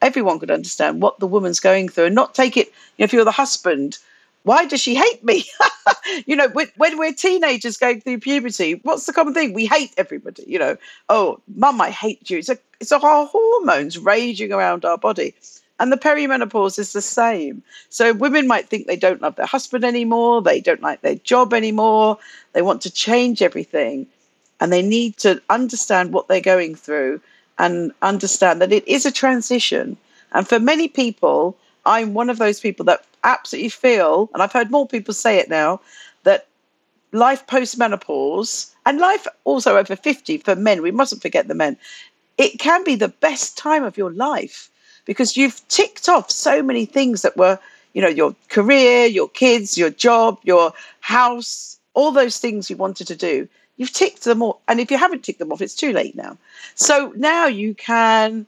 everyone 0.03 0.39
could 0.39 0.51
understand 0.51 1.01
what 1.03 1.19
the 1.19 1.27
woman's 1.27 1.61
going 1.61 1.89
through 1.89 2.07
and 2.07 2.15
not 2.15 2.35
take 2.35 2.57
it, 2.57 2.69
you 2.69 2.73
know, 3.01 3.05
if 3.05 3.13
you're 3.13 3.25
the 3.25 3.31
husband, 3.31 3.99
why 4.43 4.65
does 4.65 4.81
she 4.81 4.95
hate 4.95 5.23
me? 5.23 5.45
you 6.27 6.35
know, 6.35 6.49
when, 6.49 6.99
we're 6.99 7.13
teenagers 7.13 7.77
going 7.77 8.01
through 8.01 8.21
puberty, 8.21 8.81
what's 8.85 9.05
the 9.05 9.13
common 9.13 9.35
thing? 9.35 9.53
We 9.53 9.67
hate 9.67 9.93
everybody. 9.99 10.45
You 10.47 10.59
know, 10.59 10.77
oh, 11.11 11.41
mum, 11.55 11.81
I 11.81 11.91
hate 11.91 12.31
you. 12.31 12.39
It's 12.39 12.49
a, 12.49 12.59
it's 12.81 12.93
our 12.93 13.27
hormones 13.27 13.99
raging 13.99 14.53
around 14.53 14.85
our 14.87 14.97
body. 14.97 15.35
And 15.81 15.91
the 15.91 15.97
perimenopause 15.97 16.79
is 16.79 16.93
the 16.93 17.01
same. 17.01 17.63
So 17.89 18.13
women 18.13 18.47
might 18.47 18.69
think 18.69 18.87
they 18.87 18.97
don't 18.97 19.23
love 19.23 19.37
their 19.37 19.47
husband 19.47 19.83
anymore, 19.83 20.43
they 20.43 20.61
don't 20.61 20.83
like 20.83 21.01
their 21.01 21.15
job 21.15 21.55
anymore, 21.55 22.19
they 22.53 22.61
want 22.61 22.83
to 22.83 22.91
change 22.91 23.41
everything. 23.41 24.07
And 24.61 24.71
they 24.71 24.83
need 24.83 25.17
to 25.19 25.41
understand 25.49 26.13
what 26.13 26.29
they're 26.29 26.43
going 26.43 26.75
through 26.75 27.23
and 27.59 27.93
understand 28.03 28.61
that 28.61 28.73
it 28.73 28.87
is 28.87 29.07
a 29.07 29.11
transition. 29.11 29.97
And 30.33 30.47
for 30.47 30.61
many 30.61 30.87
people, 30.87 31.57
I'm 31.87 32.13
one 32.13 32.29
of 32.29 32.37
those 32.37 32.61
people 32.61 32.85
that 32.85 33.07
absolutely 33.25 33.71
feel, 33.71 34.29
and 34.35 34.43
I've 34.43 34.53
heard 34.53 34.71
more 34.71 34.87
people 34.87 35.15
say 35.15 35.39
it 35.39 35.49
now, 35.49 35.81
that 36.25 36.47
life 37.13 37.47
post 37.47 37.79
menopause 37.79 38.75
and 38.85 38.99
life 38.99 39.27
also 39.45 39.79
over 39.79 39.97
50 39.97 40.37
for 40.39 40.55
men, 40.57 40.83
we 40.83 40.91
mustn't 40.91 41.23
forget 41.23 41.49
the 41.49 41.55
men, 41.55 41.79
it 42.37 42.59
can 42.59 42.85
be 42.85 42.97
the 42.97 43.09
best 43.09 43.57
time 43.57 43.83
of 43.83 43.97
your 43.97 44.13
life 44.13 44.71
because 45.11 45.37
you've 45.37 45.67
ticked 45.67 46.09
off 46.09 46.31
so 46.31 46.63
many 46.63 46.85
things 46.85 47.23
that 47.23 47.37
were, 47.37 47.59
you 47.95 48.01
know, 48.01 48.07
your 48.07 48.33
career, 48.49 49.07
your 49.07 49.29
kids, 49.29 49.77
your 49.77 49.91
job, 49.91 50.39
your 50.45 50.73
house, 51.01 51.81
all 51.95 52.13
those 52.13 52.39
things 52.39 52.71
you 52.71 52.77
wanted 52.77 53.09
to 53.09 53.17
do. 53.17 53.49
You've 53.77 53.93
ticked 53.93 54.23
them 54.23 54.41
all. 54.41 54.61
And 54.69 54.79
if 54.79 54.89
you 54.89 54.97
haven't 54.97 55.25
ticked 55.25 55.41
them 55.41 55.51
off, 55.51 55.61
it's 55.61 55.75
too 55.75 55.93
late 55.93 56.15
now. 56.15 56.39
So 56.77 57.13
now 57.17 57.47
you 57.47 57.75
can 57.75 58.47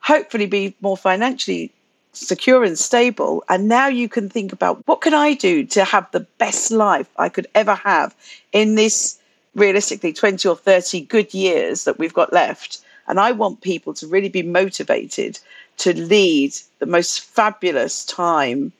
hopefully 0.00 0.46
be 0.46 0.74
more 0.80 0.96
financially 0.96 1.70
secure 2.12 2.64
and 2.64 2.76
stable. 2.76 3.44
And 3.48 3.68
now 3.68 3.86
you 3.86 4.08
can 4.08 4.28
think 4.28 4.52
about 4.52 4.82
what 4.88 5.00
can 5.00 5.14
I 5.14 5.34
do 5.34 5.64
to 5.66 5.84
have 5.84 6.10
the 6.10 6.26
best 6.38 6.72
life 6.72 7.08
I 7.18 7.28
could 7.28 7.46
ever 7.54 7.76
have 7.76 8.16
in 8.50 8.74
this 8.74 9.20
realistically 9.54 10.12
20 10.12 10.48
or 10.48 10.56
30 10.56 11.02
good 11.02 11.32
years 11.32 11.84
that 11.84 12.00
we've 12.00 12.12
got 12.12 12.32
left. 12.32 12.80
And 13.06 13.20
I 13.20 13.30
want 13.30 13.60
people 13.60 13.94
to 13.94 14.08
really 14.08 14.28
be 14.28 14.42
motivated 14.42 15.38
to 15.78 15.94
lead 15.98 16.54
the 16.78 16.86
most 16.86 17.20
fabulous 17.20 18.04
time, 18.04 18.72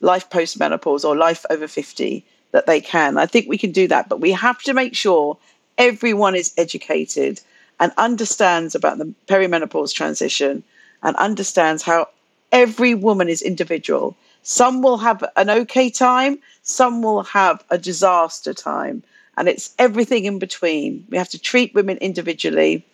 life 0.00 0.30
post 0.30 0.58
menopause 0.58 1.04
or 1.04 1.16
life 1.16 1.44
over 1.50 1.68
50, 1.68 2.24
that 2.52 2.66
they 2.66 2.80
can. 2.80 3.16
I 3.18 3.26
think 3.26 3.48
we 3.48 3.58
can 3.58 3.72
do 3.72 3.86
that, 3.88 4.08
but 4.08 4.20
we 4.20 4.32
have 4.32 4.60
to 4.62 4.74
make 4.74 4.94
sure 4.94 5.36
everyone 5.78 6.34
is 6.34 6.52
educated 6.56 7.40
and 7.78 7.92
understands 7.96 8.74
about 8.74 8.98
the 8.98 9.12
perimenopause 9.26 9.94
transition 9.94 10.62
and 11.02 11.16
understands 11.16 11.82
how 11.82 12.08
every 12.52 12.94
woman 12.94 13.28
is 13.28 13.42
individual. 13.42 14.16
Some 14.42 14.82
will 14.82 14.98
have 14.98 15.24
an 15.36 15.50
okay 15.50 15.90
time, 15.90 16.38
some 16.62 17.02
will 17.02 17.22
have 17.22 17.64
a 17.70 17.78
disaster 17.78 18.54
time, 18.54 19.02
and 19.36 19.48
it's 19.48 19.74
everything 19.78 20.24
in 20.24 20.38
between. 20.38 21.06
We 21.10 21.18
have 21.18 21.28
to 21.30 21.38
treat 21.38 21.74
women 21.74 21.98
individually, 21.98 22.84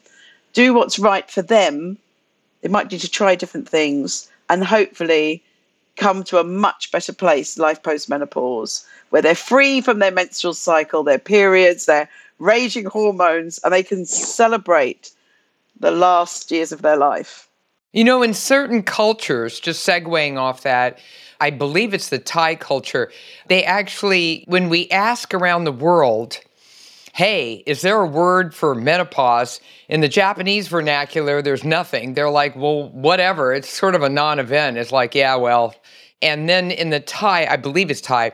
do 0.52 0.74
what's 0.74 0.98
right 0.98 1.28
for 1.30 1.42
them. 1.42 1.98
They 2.66 2.72
might 2.72 2.90
need 2.90 3.02
to 3.02 3.08
try 3.08 3.36
different 3.36 3.68
things, 3.68 4.28
and 4.50 4.64
hopefully 4.64 5.40
come 5.94 6.24
to 6.24 6.40
a 6.40 6.42
much 6.42 6.90
better 6.90 7.12
place 7.12 7.58
life 7.58 7.80
post 7.80 8.08
menopause 8.08 8.84
where 9.10 9.22
they're 9.22 9.36
free 9.36 9.80
from 9.80 10.00
their 10.00 10.10
menstrual 10.10 10.52
cycle, 10.52 11.04
their 11.04 11.20
periods, 11.20 11.86
their 11.86 12.08
raging 12.40 12.86
hormones, 12.86 13.60
and 13.62 13.72
they 13.72 13.84
can 13.84 14.04
celebrate 14.04 15.12
the 15.78 15.92
last 15.92 16.50
years 16.50 16.72
of 16.72 16.82
their 16.82 16.96
life. 16.96 17.48
You 17.92 18.02
know, 18.02 18.20
in 18.20 18.34
certain 18.34 18.82
cultures, 18.82 19.60
just 19.60 19.86
segueing 19.86 20.36
off 20.36 20.62
that, 20.62 20.98
I 21.38 21.50
believe 21.50 21.94
it's 21.94 22.08
the 22.08 22.18
Thai 22.18 22.56
culture, 22.56 23.12
they 23.46 23.62
actually, 23.62 24.42
when 24.48 24.68
we 24.68 24.90
ask 24.90 25.32
around 25.32 25.62
the 25.62 25.70
world, 25.70 26.40
hey, 27.16 27.62
is 27.64 27.80
there 27.80 27.98
a 27.98 28.06
word 28.06 28.54
for 28.54 28.74
menopause? 28.74 29.58
In 29.88 30.02
the 30.02 30.08
Japanese 30.08 30.68
vernacular, 30.68 31.40
there's 31.40 31.64
nothing. 31.64 32.12
They're 32.12 32.28
like, 32.28 32.54
well, 32.54 32.90
whatever. 32.90 33.54
It's 33.54 33.70
sort 33.70 33.94
of 33.94 34.02
a 34.02 34.10
non 34.10 34.38
event. 34.38 34.76
It's 34.76 34.92
like, 34.92 35.14
yeah, 35.14 35.34
well. 35.36 35.74
And 36.20 36.46
then 36.46 36.70
in 36.70 36.90
the 36.90 37.00
Thai, 37.00 37.46
I 37.46 37.56
believe 37.56 37.90
it's 37.90 38.02
Thai, 38.02 38.32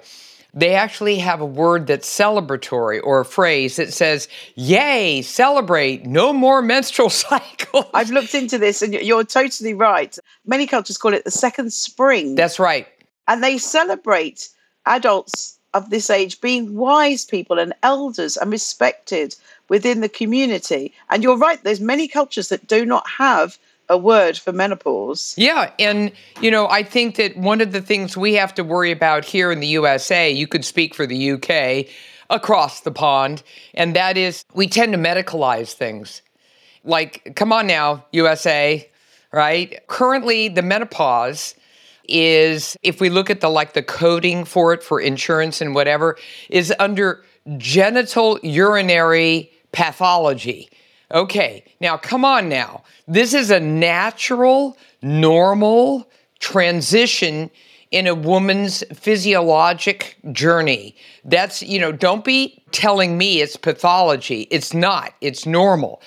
they 0.53 0.75
actually 0.75 1.19
have 1.19 1.41
a 1.41 1.47
word 1.47 1.87
that's 1.87 2.09
celebratory 2.09 3.01
or 3.05 3.21
a 3.21 3.25
phrase 3.25 3.77
that 3.77 3.93
says, 3.93 4.27
Yay, 4.57 5.23
celebrate, 5.23 6.05
no 6.05 6.33
more 6.33 6.61
menstrual 6.61 7.11
cycle. 7.29 7.89
I've 7.95 8.11
looked 8.11 8.35
into 8.35 8.59
this 8.59 8.83
and 8.83 8.95
you're 8.95 9.23
totally 9.23 9.75
right. 9.75 10.19
Many 10.45 10.67
cultures 10.67 10.99
call 10.99 11.15
it 11.15 11.25
the 11.25 11.31
second 11.31 11.73
spring. 11.73 12.35
That's 12.35 12.59
right. 12.59 12.89
And 13.29 13.45
they 13.45 13.59
celebrate 13.59 14.49
adults 14.87 15.61
of 15.75 15.91
this 15.91 16.11
age 16.11 16.41
being 16.41 16.77
wise 16.77 17.25
people 17.25 17.59
and 17.59 17.73
elders 17.83 18.37
and 18.37 18.51
respected 18.51 19.35
within 19.69 20.01
the 20.01 20.09
community. 20.09 20.93
And 21.11 21.23
you're 21.23 21.39
right, 21.39 21.63
there's 21.65 21.81
many 21.81 22.09
cultures 22.09 22.49
that 22.49 22.67
do 22.67 22.85
not 22.85 23.09
have 23.09 23.59
a 23.89 23.99
word 23.99 24.39
for 24.39 24.53
menopause. 24.53 25.35
Yeah. 25.37 25.71
And, 25.79 26.13
you 26.41 26.51
know, 26.51 26.69
I 26.69 26.83
think 26.83 27.17
that 27.17 27.37
one 27.37 27.61
of 27.61 27.73
the 27.73 27.81
things 27.81 28.17
we 28.17 28.35
have 28.35 28.55
to 28.55 28.65
worry 28.65 28.91
about 28.91 29.25
here 29.25 29.51
in 29.51 29.61
the 29.61 29.67
USA, 29.69 30.31
you 30.31 30.47
could 30.47 30.65
speak 30.65 30.95
for 30.95 31.07
the 31.07 31.33
UK, 31.33 31.87
across 32.33 32.81
the 32.81 32.91
pond, 32.91 33.43
and 33.75 33.95
that 33.95 34.17
is 34.17 34.45
we 34.55 34.67
tend 34.67 34.93
to 34.93 34.99
medicalize 34.99 35.73
things. 35.73 36.23
Like, 36.83 37.35
come 37.37 37.53
on 37.53 37.67
now, 37.67 38.05
USA, 38.13 38.89
right? 39.33 39.87
Currently, 39.87 40.49
the 40.49 40.63
menopause 40.63 41.55
is, 42.09 42.77
if 42.83 43.01
we 43.01 43.09
look 43.09 43.31
at 43.31 43.41
the 43.41 43.49
like 43.49 43.73
the 43.75 43.83
coding 43.83 44.45
for 44.45 44.73
it 44.73 44.83
for 44.83 45.01
insurance 45.01 45.61
and 45.61 45.75
whatever, 45.75 46.17
is 46.49 46.73
under 46.79 47.25
genital 47.57 48.39
urinary 48.43 49.51
pathology. 49.73 50.69
Okay, 51.11 51.65
now 51.81 51.97
come 51.97 52.25
on 52.25 52.49
now. 52.49 52.85
This 53.07 53.35
is 53.35 53.51
a 53.51 53.61
natural, 53.61 54.77
normal 55.03 56.09
transition 56.39 57.51
in 57.91 58.07
a 58.07 58.15
woman's 58.15 58.83
physiologic 58.95 60.17
journey. 60.33 60.97
That's, 61.25 61.63
you 61.63 61.79
know, 61.79 61.93
don't 61.93 62.25
be 62.25 62.63
telling 62.73 63.19
me 63.19 63.43
it's 63.43 63.57
pathology. 63.57 64.49
It's 64.51 64.73
not, 64.73 65.13
it's 65.21 65.45
normal. 65.45 66.01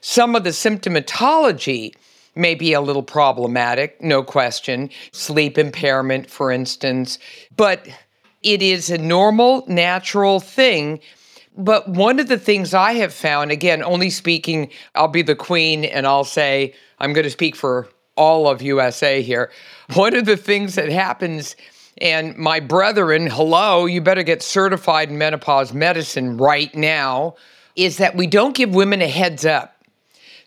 Some 0.00 0.34
of 0.34 0.42
the 0.42 0.50
symptomatology 0.50 1.94
may 2.38 2.54
be 2.54 2.72
a 2.72 2.80
little 2.80 3.02
problematic, 3.02 4.00
no 4.00 4.22
question. 4.22 4.90
Sleep 5.12 5.58
impairment, 5.58 6.30
for 6.30 6.50
instance, 6.50 7.18
but 7.56 7.86
it 8.42 8.62
is 8.62 8.88
a 8.88 8.98
normal, 8.98 9.64
natural 9.66 10.40
thing. 10.40 11.00
But 11.56 11.88
one 11.88 12.20
of 12.20 12.28
the 12.28 12.38
things 12.38 12.72
I 12.72 12.92
have 12.94 13.12
found, 13.12 13.50
again, 13.50 13.82
only 13.82 14.10
speaking, 14.10 14.70
I'll 14.94 15.08
be 15.08 15.22
the 15.22 15.34
queen 15.34 15.84
and 15.84 16.06
I'll 16.06 16.24
say, 16.24 16.74
I'm 17.00 17.12
going 17.12 17.24
to 17.24 17.30
speak 17.30 17.56
for 17.56 17.88
all 18.16 18.48
of 18.48 18.62
USA 18.62 19.22
here. 19.22 19.50
One 19.94 20.14
of 20.14 20.24
the 20.24 20.36
things 20.36 20.76
that 20.76 20.88
happens, 20.88 21.56
and 22.00 22.36
my 22.36 22.60
brethren, 22.60 23.26
hello, 23.26 23.86
you 23.86 24.00
better 24.00 24.22
get 24.22 24.42
certified 24.42 25.08
in 25.08 25.18
menopause 25.18 25.72
medicine 25.72 26.36
right 26.36 26.72
now, 26.74 27.34
is 27.74 27.96
that 27.96 28.16
we 28.16 28.26
don't 28.26 28.56
give 28.56 28.74
women 28.74 29.02
a 29.02 29.08
heads 29.08 29.44
up. 29.44 29.84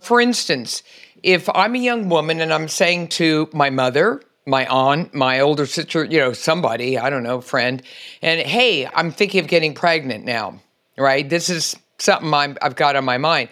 For 0.01 0.19
instance, 0.19 0.83
if 1.23 1.49
I'm 1.53 1.75
a 1.75 1.79
young 1.79 2.09
woman 2.09 2.41
and 2.41 2.53
I'm 2.53 2.67
saying 2.67 3.09
to 3.09 3.49
my 3.53 3.69
mother, 3.69 4.21
my 4.45 4.65
aunt, 4.67 5.13
my 5.13 5.39
older 5.39 5.65
sister, 5.65 6.03
you 6.03 6.17
know, 6.17 6.33
somebody, 6.33 6.97
I 6.97 7.09
don't 7.09 7.23
know, 7.23 7.41
friend, 7.41 7.81
and 8.21 8.41
hey, 8.41 8.87
I'm 8.87 9.11
thinking 9.11 9.39
of 9.39 9.47
getting 9.47 9.73
pregnant 9.73 10.25
now, 10.25 10.59
right? 10.97 11.27
This 11.27 11.49
is 11.49 11.75
something 11.99 12.33
i 12.33 12.55
have 12.61 12.75
got 12.75 12.95
on 12.95 13.05
my 13.05 13.17
mind. 13.17 13.49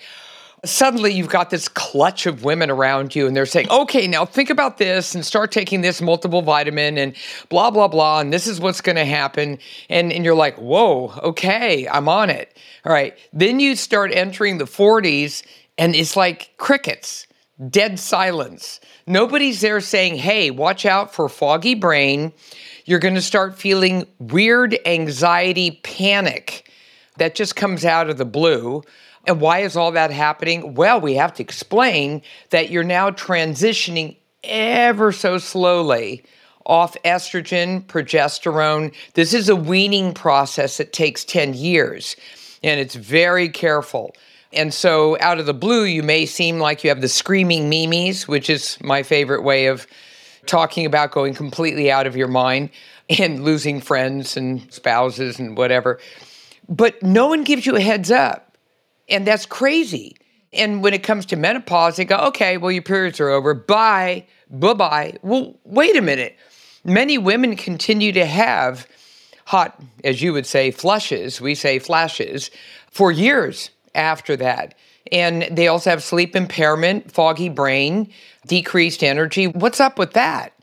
Suddenly, 0.65 1.13
you've 1.13 1.29
got 1.29 1.51
this 1.51 1.69
clutch 1.69 2.25
of 2.25 2.43
women 2.43 2.69
around 2.69 3.15
you, 3.15 3.27
and 3.27 3.35
they're 3.35 3.45
saying, 3.45 3.69
okay, 3.69 4.07
now 4.07 4.25
think 4.25 4.49
about 4.49 4.77
this 4.77 5.15
and 5.15 5.25
start 5.25 5.53
taking 5.53 5.79
this 5.79 6.01
multiple 6.01 6.41
vitamin 6.41 6.97
and 6.97 7.15
blah, 7.47 7.71
blah, 7.71 7.87
blah, 7.87 8.19
and 8.19 8.33
this 8.33 8.45
is 8.45 8.59
what's 8.59 8.81
going 8.81 8.97
to 8.97 9.05
happen. 9.05 9.57
And, 9.89 10.11
and 10.11 10.25
you're 10.25 10.35
like, 10.35 10.57
whoa, 10.57 11.13
okay, 11.23 11.87
I'm 11.87 12.09
on 12.09 12.29
it. 12.29 12.57
All 12.85 12.91
right. 12.91 13.17
Then 13.31 13.61
you 13.61 13.77
start 13.77 14.11
entering 14.13 14.57
the 14.57 14.65
40s, 14.65 15.43
and 15.77 15.95
it's 15.95 16.17
like 16.17 16.51
crickets, 16.57 17.25
dead 17.67 17.99
silence. 17.99 18.79
Nobody's 19.05 19.61
there 19.61 19.81
saying, 19.81 20.17
hey, 20.17 20.51
watch 20.51 20.85
out 20.85 21.13
for 21.13 21.27
foggy 21.27 21.75
brain. 21.75 22.31
You're 22.85 22.99
going 22.99 23.15
to 23.15 23.21
start 23.21 23.57
feeling 23.57 24.07
weird 24.19 24.77
anxiety, 24.85 25.79
panic 25.83 26.69
that 27.17 27.35
just 27.35 27.55
comes 27.55 27.85
out 27.85 28.09
of 28.09 28.17
the 28.17 28.25
blue. 28.25 28.83
And 29.27 29.39
why 29.39 29.59
is 29.59 29.75
all 29.75 29.91
that 29.91 30.11
happening? 30.11 30.73
Well, 30.73 30.99
we 30.99 31.15
have 31.15 31.33
to 31.35 31.43
explain 31.43 32.21
that 32.49 32.71
you're 32.71 32.83
now 32.83 33.11
transitioning 33.11 34.15
ever 34.43 35.11
so 35.11 35.37
slowly 35.37 36.23
off 36.65 36.95
estrogen, 37.03 37.85
progesterone. 37.85 38.93
This 39.13 39.33
is 39.33 39.49
a 39.49 39.55
weaning 39.55 40.13
process 40.13 40.77
that 40.77 40.93
takes 40.93 41.25
10 41.25 41.53
years, 41.53 42.15
and 42.63 42.79
it's 42.79 42.95
very 42.95 43.49
careful. 43.49 44.15
And 44.51 44.73
so, 44.73 45.15
out 45.19 45.39
of 45.39 45.45
the 45.45 45.53
blue, 45.53 45.83
you 45.83 46.01
may 46.01 46.25
seem 46.25 46.59
like 46.59 46.83
you 46.83 46.89
have 46.89 47.01
the 47.01 47.07
screaming 47.07 47.69
memes, 47.69 48.27
which 48.27 48.49
is 48.49 48.77
my 48.81 49.03
favorite 49.03 49.43
way 49.43 49.67
of 49.67 49.85
talking 50.47 50.85
about 50.85 51.11
going 51.11 51.35
completely 51.35 51.91
out 51.91 52.07
of 52.07 52.15
your 52.15 52.27
mind 52.27 52.71
and 53.09 53.43
losing 53.43 53.79
friends 53.79 54.35
and 54.35 54.71
spouses 54.73 55.39
and 55.39 55.55
whatever. 55.55 55.99
But 56.67 57.01
no 57.03 57.27
one 57.27 57.43
gives 57.43 57.65
you 57.65 57.75
a 57.75 57.81
heads 57.81 58.11
up. 58.11 58.57
And 59.07 59.25
that's 59.25 59.45
crazy. 59.45 60.15
And 60.53 60.83
when 60.83 60.93
it 60.93 61.03
comes 61.03 61.25
to 61.27 61.35
menopause, 61.35 61.97
they 61.97 62.05
go, 62.05 62.17
okay, 62.27 62.57
well, 62.57 62.71
your 62.71 62.83
periods 62.83 63.19
are 63.19 63.29
over. 63.29 63.53
Bye. 63.53 64.25
Bye 64.49 64.73
bye. 64.73 65.17
Well, 65.21 65.55
wait 65.63 65.95
a 65.95 66.01
minute. 66.01 66.37
Many 66.83 67.17
women 67.17 67.55
continue 67.55 68.11
to 68.13 68.25
have 68.25 68.87
hot, 69.45 69.81
as 70.03 70.21
you 70.21 70.33
would 70.33 70.45
say, 70.45 70.71
flushes. 70.71 71.41
We 71.41 71.55
say 71.55 71.79
flashes 71.79 72.49
for 72.91 73.11
years 73.11 73.69
after 73.99 74.35
that. 74.37 74.73
And 75.11 75.47
they 75.51 75.67
also 75.67 75.89
have 75.89 76.03
sleep 76.03 76.35
impairment, 76.35 77.11
foggy 77.11 77.49
brain, 77.49 78.11
decreased 78.47 79.03
energy. 79.03 79.47
What's 79.47 79.79
up 79.79 79.99
with 79.99 80.13
that? 80.13 80.53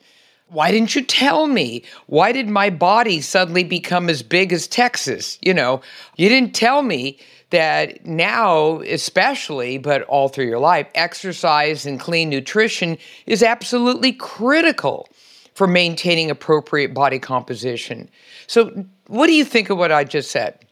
Why 0.48 0.70
didn't 0.70 0.94
you 0.94 1.02
tell 1.02 1.48
me? 1.48 1.82
Why 2.06 2.32
did 2.32 2.48
my 2.48 2.70
body 2.70 3.20
suddenly 3.20 3.64
become 3.64 4.08
as 4.08 4.22
big 4.22 4.52
as 4.52 4.68
Texas? 4.68 5.38
You 5.42 5.54
know, 5.54 5.80
you 6.16 6.28
didn't 6.28 6.54
tell 6.54 6.82
me 6.82 7.18
that 7.50 8.06
now, 8.06 8.80
especially, 8.80 9.78
but 9.78 10.02
all 10.02 10.28
through 10.28 10.46
your 10.46 10.58
life, 10.58 10.88
exercise 10.94 11.84
and 11.84 11.98
clean 11.98 12.28
nutrition 12.28 12.96
is 13.26 13.42
absolutely 13.42 14.12
critical 14.12 15.08
for 15.54 15.66
maintaining 15.66 16.30
appropriate 16.30 16.94
body 16.94 17.18
composition. 17.18 18.08
So, 18.46 18.84
what 19.08 19.26
do 19.26 19.32
you 19.32 19.44
think 19.44 19.70
of 19.70 19.78
what 19.78 19.90
I 19.90 20.04
just 20.04 20.30
said? 20.30 20.65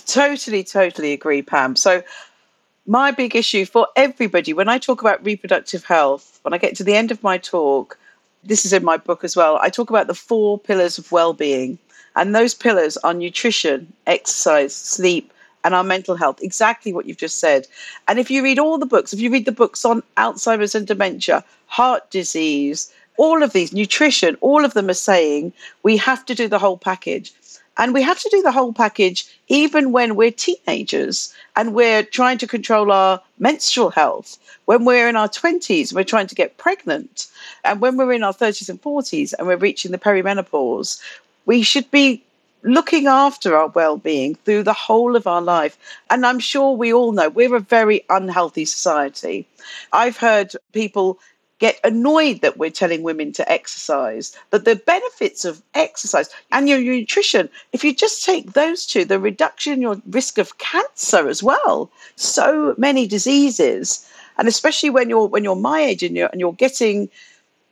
Totally, 0.00 0.64
totally 0.64 1.12
agree, 1.12 1.42
Pam. 1.42 1.76
So, 1.76 2.02
my 2.86 3.10
big 3.10 3.36
issue 3.36 3.64
for 3.64 3.86
everybody 3.94 4.52
when 4.52 4.68
I 4.68 4.78
talk 4.78 5.00
about 5.00 5.24
reproductive 5.24 5.84
health, 5.84 6.40
when 6.42 6.54
I 6.54 6.58
get 6.58 6.74
to 6.76 6.84
the 6.84 6.94
end 6.94 7.10
of 7.10 7.22
my 7.22 7.38
talk, 7.38 7.98
this 8.42 8.64
is 8.64 8.72
in 8.72 8.84
my 8.84 8.96
book 8.96 9.22
as 9.22 9.36
well, 9.36 9.58
I 9.60 9.68
talk 9.68 9.90
about 9.90 10.06
the 10.06 10.14
four 10.14 10.58
pillars 10.58 10.98
of 10.98 11.12
well 11.12 11.32
being. 11.32 11.78
And 12.16 12.34
those 12.34 12.54
pillars 12.54 12.96
are 12.98 13.14
nutrition, 13.14 13.92
exercise, 14.06 14.74
sleep, 14.74 15.32
and 15.62 15.74
our 15.74 15.84
mental 15.84 16.16
health. 16.16 16.42
Exactly 16.42 16.92
what 16.92 17.06
you've 17.06 17.16
just 17.16 17.38
said. 17.38 17.66
And 18.08 18.18
if 18.18 18.30
you 18.30 18.42
read 18.42 18.58
all 18.58 18.78
the 18.78 18.86
books, 18.86 19.12
if 19.12 19.20
you 19.20 19.30
read 19.30 19.44
the 19.44 19.52
books 19.52 19.84
on 19.84 20.02
Alzheimer's 20.16 20.74
and 20.74 20.86
dementia, 20.86 21.44
heart 21.66 22.10
disease, 22.10 22.92
all 23.16 23.42
of 23.42 23.52
these, 23.52 23.72
nutrition, 23.72 24.36
all 24.40 24.64
of 24.64 24.74
them 24.74 24.88
are 24.88 24.94
saying 24.94 25.52
we 25.82 25.96
have 25.98 26.24
to 26.24 26.34
do 26.34 26.48
the 26.48 26.58
whole 26.58 26.78
package. 26.78 27.32
And 27.80 27.94
we 27.94 28.02
have 28.02 28.20
to 28.20 28.28
do 28.28 28.42
the 28.42 28.52
whole 28.52 28.74
package 28.74 29.24
even 29.48 29.90
when 29.90 30.14
we're 30.14 30.30
teenagers 30.30 31.34
and 31.56 31.74
we're 31.74 32.02
trying 32.02 32.36
to 32.38 32.46
control 32.46 32.92
our 32.92 33.22
menstrual 33.38 33.90
health. 33.90 34.38
When 34.66 34.84
we're 34.84 35.08
in 35.08 35.16
our 35.16 35.30
20s, 35.30 35.94
we're 35.94 36.04
trying 36.04 36.26
to 36.26 36.34
get 36.34 36.58
pregnant. 36.58 37.26
And 37.64 37.80
when 37.80 37.96
we're 37.96 38.12
in 38.12 38.22
our 38.22 38.34
30s 38.34 38.68
and 38.68 38.82
40s 38.82 39.32
and 39.38 39.48
we're 39.48 39.56
reaching 39.56 39.92
the 39.92 39.98
perimenopause, 39.98 41.00
we 41.46 41.62
should 41.62 41.90
be 41.90 42.22
looking 42.62 43.06
after 43.06 43.56
our 43.56 43.68
well-being 43.68 44.34
through 44.34 44.62
the 44.62 44.74
whole 44.74 45.16
of 45.16 45.26
our 45.26 45.40
life 45.40 45.78
and 46.10 46.26
i'm 46.26 46.38
sure 46.38 46.76
we 46.76 46.92
all 46.92 47.10
know 47.12 47.30
we're 47.30 47.56
a 47.56 47.60
very 47.60 48.04
unhealthy 48.10 48.66
society 48.66 49.46
i've 49.94 50.18
heard 50.18 50.52
people 50.72 51.18
get 51.60 51.78
annoyed 51.84 52.40
that 52.40 52.56
we're 52.56 52.70
telling 52.70 53.02
women 53.02 53.32
to 53.32 53.52
exercise, 53.52 54.36
that 54.50 54.64
the 54.64 54.74
benefits 54.74 55.44
of 55.44 55.62
exercise 55.74 56.28
and 56.50 56.68
your 56.68 56.80
nutrition, 56.80 57.48
if 57.72 57.84
you 57.84 57.94
just 57.94 58.24
take 58.24 58.54
those 58.54 58.86
two, 58.86 59.04
the 59.04 59.20
reduction 59.20 59.74
in 59.74 59.82
your 59.82 60.00
risk 60.08 60.38
of 60.38 60.58
cancer 60.58 61.28
as 61.28 61.42
well, 61.42 61.90
so 62.16 62.74
many 62.78 63.06
diseases, 63.06 64.04
and 64.38 64.48
especially 64.48 64.90
when 64.90 65.08
you're 65.08 65.26
when 65.26 65.44
you're 65.44 65.54
my 65.54 65.80
age 65.80 66.02
and 66.02 66.16
you're 66.16 66.28
and 66.28 66.40
you're 66.40 66.54
getting 66.54 67.08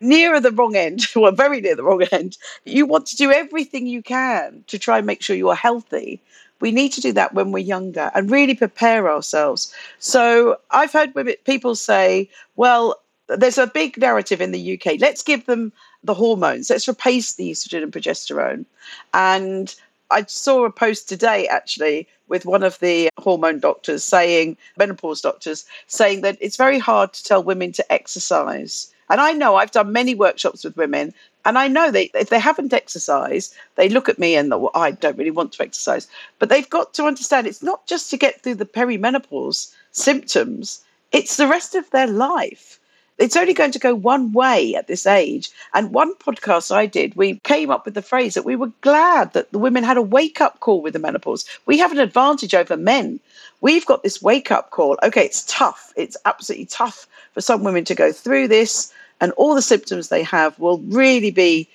nearer 0.01 0.39
the 0.39 0.53
wrong 0.53 0.77
end, 0.77 1.07
or 1.17 1.33
very 1.33 1.61
near 1.61 1.75
the 1.75 1.83
wrong 1.83 2.03
end, 2.13 2.37
you 2.65 2.87
want 2.87 3.07
to 3.07 3.17
do 3.17 3.33
everything 3.33 3.87
you 3.87 4.03
can 4.03 4.63
to 4.69 4.79
try 4.79 4.99
and 4.99 5.07
make 5.07 5.23
sure 5.23 5.35
you 5.35 5.49
are 5.49 5.57
healthy. 5.57 6.21
We 6.61 6.73
need 6.73 6.93
to 6.93 7.01
do 7.01 7.13
that 7.13 7.35
when 7.35 7.53
we're 7.53 7.61
younger 7.61 8.11
and 8.15 8.31
really 8.31 8.55
prepare 8.55 9.09
ourselves. 9.09 9.73
So 10.01 10.59
I've 10.73 10.93
heard 10.93 11.15
people 11.45 11.77
say, 11.77 12.29
well, 12.57 12.97
there's 13.29 13.59
a 13.59 13.67
big 13.67 13.99
narrative 13.99 14.41
in 14.41 14.53
the 14.53 14.75
UK. 14.75 14.99
Let's 15.01 15.23
give 15.23 15.47
them 15.47 15.73
the 16.03 16.15
hormones. 16.15 16.71
Let's 16.71 16.89
replace 16.89 17.35
the 17.35 17.51
estrogen 17.51 17.83
and 17.83 17.93
progesterone. 17.93 18.65
And 19.13 19.75
I 20.11 20.25
saw 20.25 20.65
a 20.65 20.71
post 20.71 21.09
today 21.09 21.47
actually 21.49 22.09
with 22.29 22.47
one 22.47 22.63
of 22.63 22.79
the 22.79 23.11
hormone 23.19 23.59
doctors 23.61 24.05
saying, 24.05 24.57
menopause 24.79 25.21
doctors, 25.21 25.67
saying 25.87 26.23
that 26.23 26.39
it's 26.41 26.57
very 26.57 26.79
hard 26.79 27.13
to 27.13 27.25
tell 27.25 27.43
women 27.43 27.73
to 27.73 27.93
exercise. 27.93 28.93
And 29.11 29.21
I 29.21 29.33
know 29.33 29.57
I've 29.57 29.71
done 29.71 29.93
many 29.93 30.15
workshops 30.15 30.65
with 30.65 30.77
women, 30.77 31.15
and 31.45 31.59
I 31.59 31.69
know 31.69 31.91
they 31.91 32.11
if 32.15 32.29
they 32.29 32.39
haven't 32.39 32.75
exercised, 32.75 33.55
they 33.77 33.89
look 33.89 34.09
at 34.09 34.19
me 34.19 34.37
and 34.37 34.51
well, 34.51 34.71
oh, 34.75 34.81
I 34.81 34.91
don't 34.91 35.17
really 35.17 35.31
want 35.31 35.53
to 35.53 35.63
exercise. 35.63 36.07
But 36.39 36.51
they've 36.51 36.69
got 36.69 36.93
to 36.95 37.05
understand 37.05 37.47
it's 37.47 37.63
not 37.63 37.87
just 37.87 38.11
to 38.11 38.19
get 38.19 38.43
through 38.43 38.57
the 38.57 38.67
perimenopause 38.67 39.75
symptoms; 39.93 40.85
it's 41.13 41.39
the 41.39 41.49
rest 41.49 41.75
of 41.75 41.89
their 41.91 42.07
life 42.07 42.78
it's 43.19 43.37
only 43.37 43.53
going 43.53 43.73
to 43.73 43.79
go 43.79 43.95
one 43.95 44.33
way 44.33 44.75
at 44.75 44.87
this 44.87 45.07
age. 45.07 45.51
And 45.75 45.93
one 45.93 46.15
podcast 46.17 46.75
I 46.75 46.87
did, 46.87 47.17
we 47.17 47.41
came 47.41 47.71
up 47.71 47.85
with 47.85 47.95
the 47.95 48.03
phrase 48.03 48.35
that 48.35 48.45
we 48.45 48.57
were 48.57 48.73
glad 48.81 49.33
that 49.33 49.51
the 49.51 49.59
women 49.59 49.83
had 49.83 49.97
a 49.97 50.03
wake 50.03 50.41
up 50.41 50.61
call 50.61 50.81
with 50.81 50.93
the 50.93 50.99
menopause. 50.99 51.45
We 51.67 51.79
have 51.79 51.93
an 51.93 51.99
advantage 51.99 52.55
over 52.55 52.77
men. 52.77 53.21
We've 53.61 53.87
got 53.87 54.03
this 54.03 54.23
wake 54.23 54.53
up 54.53 54.71
call. 54.71 54.99
Okay, 55.03 55.25
it's 55.25 55.45
tough. 55.49 55.93
It's 55.97 56.17
absolutely 56.25 56.67
tough 56.67 57.09
for 57.35 57.41
some 57.41 57.65
women 57.65 57.85
to 57.87 57.95
go 57.95 58.13
through 58.13 58.49
this, 58.49 58.93
and 59.21 59.33
all 59.33 59.55
the 59.55 59.63
symptoms 59.63 60.09
they 60.09 60.23
have 60.23 60.59
will 60.59 60.79
really 60.79 61.33
be 61.33 61.69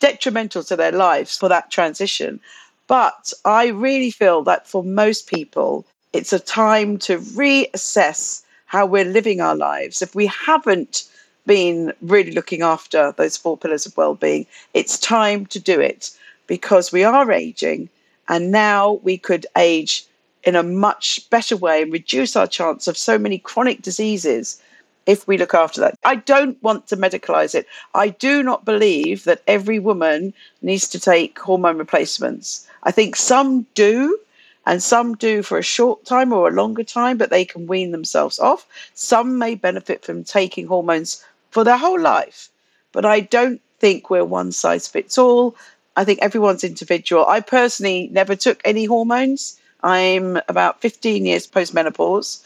detrimental 0.00 0.64
to 0.64 0.76
their 0.76 0.92
lives 0.92 1.38
for 1.38 1.48
that 1.48 1.70
transition. 1.70 2.40
But 2.88 3.32
I 3.44 3.68
really 3.68 4.10
feel 4.10 4.42
that 4.42 4.66
for 4.66 4.82
most 4.82 5.28
people, 5.28 5.86
it's 6.12 6.32
a 6.32 6.38
time 6.38 6.98
to 6.98 7.18
reassess 7.18 8.42
how 8.74 8.84
we're 8.84 9.04
living 9.04 9.40
our 9.40 9.54
lives. 9.54 10.02
If 10.02 10.16
we 10.16 10.26
haven't 10.26 11.04
been 11.46 11.92
really 12.02 12.32
looking 12.32 12.62
after 12.62 13.12
those 13.12 13.36
four 13.36 13.56
pillars 13.56 13.86
of 13.86 13.96
well-being, 13.96 14.46
it's 14.74 14.98
time 14.98 15.46
to 15.46 15.60
do 15.60 15.80
it 15.80 16.10
because 16.48 16.90
we 16.90 17.04
are 17.04 17.30
aging 17.30 17.88
and 18.28 18.50
now 18.50 18.94
we 19.04 19.16
could 19.16 19.46
age 19.56 20.04
in 20.42 20.56
a 20.56 20.64
much 20.64 21.30
better 21.30 21.56
way 21.56 21.82
and 21.82 21.92
reduce 21.92 22.34
our 22.34 22.48
chance 22.48 22.88
of 22.88 22.98
so 22.98 23.16
many 23.16 23.38
chronic 23.38 23.80
diseases 23.80 24.60
if 25.06 25.28
we 25.28 25.38
look 25.38 25.54
after 25.54 25.80
that. 25.80 25.94
I 26.04 26.16
don't 26.16 26.60
want 26.60 26.88
to 26.88 26.96
medicalize 26.96 27.54
it. 27.54 27.68
I 27.94 28.08
do 28.08 28.42
not 28.42 28.64
believe 28.64 29.22
that 29.22 29.42
every 29.46 29.78
woman 29.78 30.34
needs 30.62 30.88
to 30.88 30.98
take 30.98 31.38
hormone 31.38 31.78
replacements. 31.78 32.66
I 32.82 32.90
think 32.90 33.14
some 33.14 33.68
do, 33.74 34.18
and 34.66 34.82
some 34.82 35.14
do 35.16 35.42
for 35.42 35.58
a 35.58 35.62
short 35.62 36.04
time 36.04 36.32
or 36.32 36.48
a 36.48 36.52
longer 36.52 36.84
time, 36.84 37.18
but 37.18 37.30
they 37.30 37.44
can 37.44 37.66
wean 37.66 37.92
themselves 37.92 38.38
off. 38.38 38.66
Some 38.94 39.38
may 39.38 39.54
benefit 39.54 40.04
from 40.04 40.24
taking 40.24 40.66
hormones 40.66 41.24
for 41.50 41.64
their 41.64 41.76
whole 41.76 42.00
life, 42.00 42.48
but 42.92 43.04
I 43.04 43.20
don't 43.20 43.60
think 43.78 44.08
we're 44.08 44.24
one 44.24 44.52
size 44.52 44.88
fits 44.88 45.18
all. 45.18 45.56
I 45.96 46.04
think 46.04 46.18
everyone's 46.22 46.64
individual. 46.64 47.26
I 47.26 47.40
personally 47.40 48.08
never 48.12 48.34
took 48.34 48.60
any 48.64 48.84
hormones. 48.84 49.60
I'm 49.82 50.38
about 50.48 50.80
15 50.80 51.26
years 51.26 51.46
postmenopause, 51.46 52.42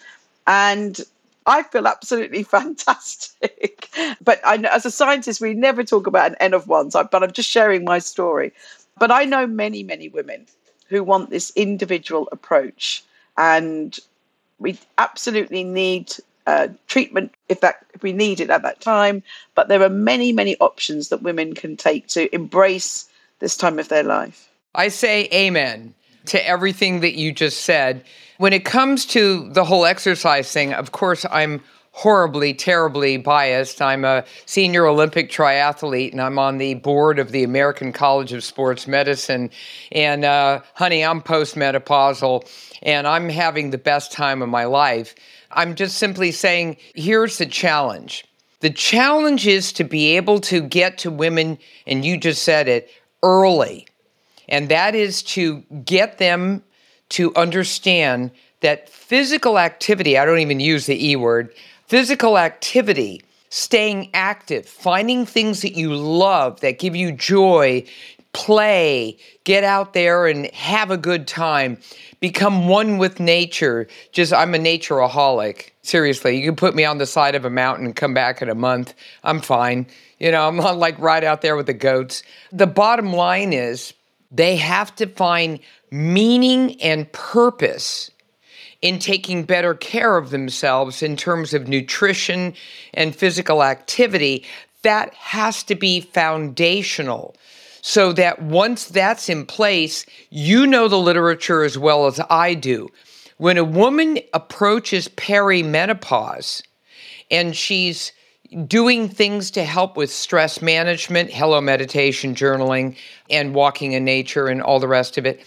and 0.46 1.00
I 1.46 1.62
feel 1.62 1.86
absolutely 1.86 2.42
fantastic. 2.56 3.88
but 4.20 4.40
I, 4.44 4.56
as 4.56 4.84
a 4.84 4.90
scientist, 4.90 5.40
we 5.40 5.54
never 5.54 5.84
talk 5.84 6.06
about 6.06 6.32
an 6.32 6.36
N 6.40 6.52
of 6.54 6.66
ones, 6.66 6.94
but 6.94 7.22
I'm 7.22 7.32
just 7.32 7.48
sharing 7.48 7.84
my 7.84 8.00
story. 8.00 8.52
But 8.98 9.12
I 9.12 9.24
know 9.24 9.46
many, 9.46 9.84
many 9.84 10.08
women 10.08 10.46
who 10.88 11.04
want 11.04 11.30
this 11.30 11.52
individual 11.54 12.28
approach. 12.32 13.04
And 13.36 13.96
we 14.58 14.78
absolutely 14.96 15.64
need 15.64 16.12
uh, 16.46 16.68
treatment 16.86 17.34
if 17.48 17.60
that 17.60 17.84
if 17.94 18.02
we 18.02 18.12
need 18.12 18.40
it 18.40 18.50
at 18.50 18.62
that 18.62 18.80
time. 18.80 19.22
But 19.54 19.68
there 19.68 19.82
are 19.82 19.90
many, 19.90 20.32
many 20.32 20.56
options 20.56 21.08
that 21.08 21.22
women 21.22 21.54
can 21.54 21.76
take 21.76 22.08
to 22.08 22.34
embrace 22.34 23.08
this 23.38 23.56
time 23.56 23.78
of 23.78 23.88
their 23.88 24.02
life. 24.02 24.48
I 24.74 24.88
say 24.88 25.28
amen 25.32 25.94
to 26.26 26.46
everything 26.46 27.00
that 27.00 27.14
you 27.14 27.32
just 27.32 27.62
said. 27.62 28.04
When 28.38 28.52
it 28.52 28.64
comes 28.64 29.04
to 29.06 29.48
the 29.50 29.64
whole 29.64 29.84
exercise 29.84 30.50
thing, 30.52 30.72
of 30.72 30.92
course, 30.92 31.26
I'm 31.30 31.62
horribly, 31.98 32.54
terribly 32.54 33.16
biased. 33.16 33.82
I'm 33.82 34.04
a 34.04 34.24
senior 34.46 34.86
Olympic 34.86 35.32
triathlete 35.32 36.12
and 36.12 36.20
I'm 36.20 36.38
on 36.38 36.58
the 36.58 36.74
board 36.74 37.18
of 37.18 37.32
the 37.32 37.42
American 37.42 37.92
College 37.92 38.32
of 38.32 38.44
Sports 38.44 38.86
Medicine. 38.86 39.50
And 39.90 40.24
uh, 40.24 40.60
honey, 40.74 41.04
I'm 41.04 41.20
postmenopausal 41.20 42.48
and 42.82 43.04
I'm 43.08 43.28
having 43.28 43.70
the 43.70 43.78
best 43.78 44.12
time 44.12 44.42
of 44.42 44.48
my 44.48 44.64
life. 44.64 45.16
I'm 45.50 45.74
just 45.74 45.98
simply 45.98 46.30
saying 46.30 46.76
here's 46.94 47.38
the 47.38 47.46
challenge. 47.46 48.24
The 48.60 48.70
challenge 48.70 49.48
is 49.48 49.72
to 49.72 49.82
be 49.82 50.16
able 50.16 50.38
to 50.42 50.60
get 50.60 50.98
to 50.98 51.10
women, 51.10 51.58
and 51.84 52.04
you 52.04 52.16
just 52.16 52.44
said 52.44 52.68
it, 52.68 52.90
early. 53.24 53.88
And 54.48 54.68
that 54.68 54.94
is 54.94 55.22
to 55.34 55.62
get 55.84 56.18
them 56.18 56.62
to 57.10 57.34
understand 57.34 58.30
that 58.60 58.88
physical 58.88 59.58
activity, 59.58 60.18
I 60.18 60.24
don't 60.24 60.40
even 60.40 60.60
use 60.60 60.86
the 60.86 61.10
E 61.10 61.16
word, 61.16 61.54
Physical 61.88 62.36
activity, 62.36 63.22
staying 63.48 64.10
active, 64.12 64.66
finding 64.66 65.24
things 65.24 65.62
that 65.62 65.74
you 65.74 65.94
love 65.94 66.60
that 66.60 66.78
give 66.78 66.94
you 66.94 67.12
joy, 67.12 67.82
play, 68.34 69.16
get 69.44 69.64
out 69.64 69.94
there 69.94 70.26
and 70.26 70.50
have 70.52 70.90
a 70.90 70.98
good 70.98 71.26
time. 71.26 71.78
Become 72.20 72.68
one 72.68 72.98
with 72.98 73.20
nature. 73.20 73.88
Just, 74.12 74.34
I'm 74.34 74.54
a 74.54 74.58
natureaholic. 74.58 75.70
Seriously, 75.80 76.36
you 76.36 76.44
can 76.44 76.56
put 76.56 76.74
me 76.74 76.84
on 76.84 76.98
the 76.98 77.06
side 77.06 77.34
of 77.34 77.46
a 77.46 77.50
mountain 77.50 77.86
and 77.86 77.96
come 77.96 78.12
back 78.12 78.42
in 78.42 78.50
a 78.50 78.54
month. 78.54 78.92
I'm 79.24 79.40
fine. 79.40 79.86
You 80.18 80.30
know, 80.30 80.46
I'm 80.48 80.56
not 80.56 80.76
like 80.76 80.98
right 80.98 81.24
out 81.24 81.40
there 81.40 81.56
with 81.56 81.66
the 81.66 81.72
goats. 81.72 82.22
The 82.52 82.66
bottom 82.66 83.14
line 83.14 83.54
is 83.54 83.94
they 84.30 84.56
have 84.56 84.94
to 84.96 85.06
find 85.06 85.58
meaning 85.90 86.78
and 86.82 87.10
purpose 87.12 88.10
in 88.80 88.98
taking 88.98 89.42
better 89.44 89.74
care 89.74 90.16
of 90.16 90.30
themselves 90.30 91.02
in 91.02 91.16
terms 91.16 91.52
of 91.52 91.68
nutrition 91.68 92.54
and 92.94 93.14
physical 93.14 93.62
activity, 93.62 94.44
that 94.82 95.12
has 95.14 95.62
to 95.64 95.74
be 95.74 96.00
foundational. 96.00 97.34
So 97.80 98.12
that 98.12 98.42
once 98.42 98.86
that's 98.86 99.28
in 99.28 99.46
place, 99.46 100.04
you 100.30 100.66
know 100.66 100.88
the 100.88 100.98
literature 100.98 101.64
as 101.64 101.78
well 101.78 102.06
as 102.06 102.20
I 102.30 102.54
do. 102.54 102.88
When 103.38 103.56
a 103.56 103.64
woman 103.64 104.18
approaches 104.34 105.08
perimenopause 105.08 106.62
and 107.30 107.56
she's 107.56 108.12
doing 108.66 109.08
things 109.08 109.50
to 109.52 109.64
help 109.64 109.96
with 109.96 110.10
stress 110.10 110.62
management, 110.62 111.30
hello 111.30 111.60
meditation, 111.60 112.34
journaling, 112.34 112.96
and 113.30 113.54
walking 113.54 113.92
in 113.92 114.04
nature, 114.04 114.48
and 114.48 114.62
all 114.62 114.80
the 114.80 114.88
rest 114.88 115.18
of 115.18 115.26
it 115.26 115.44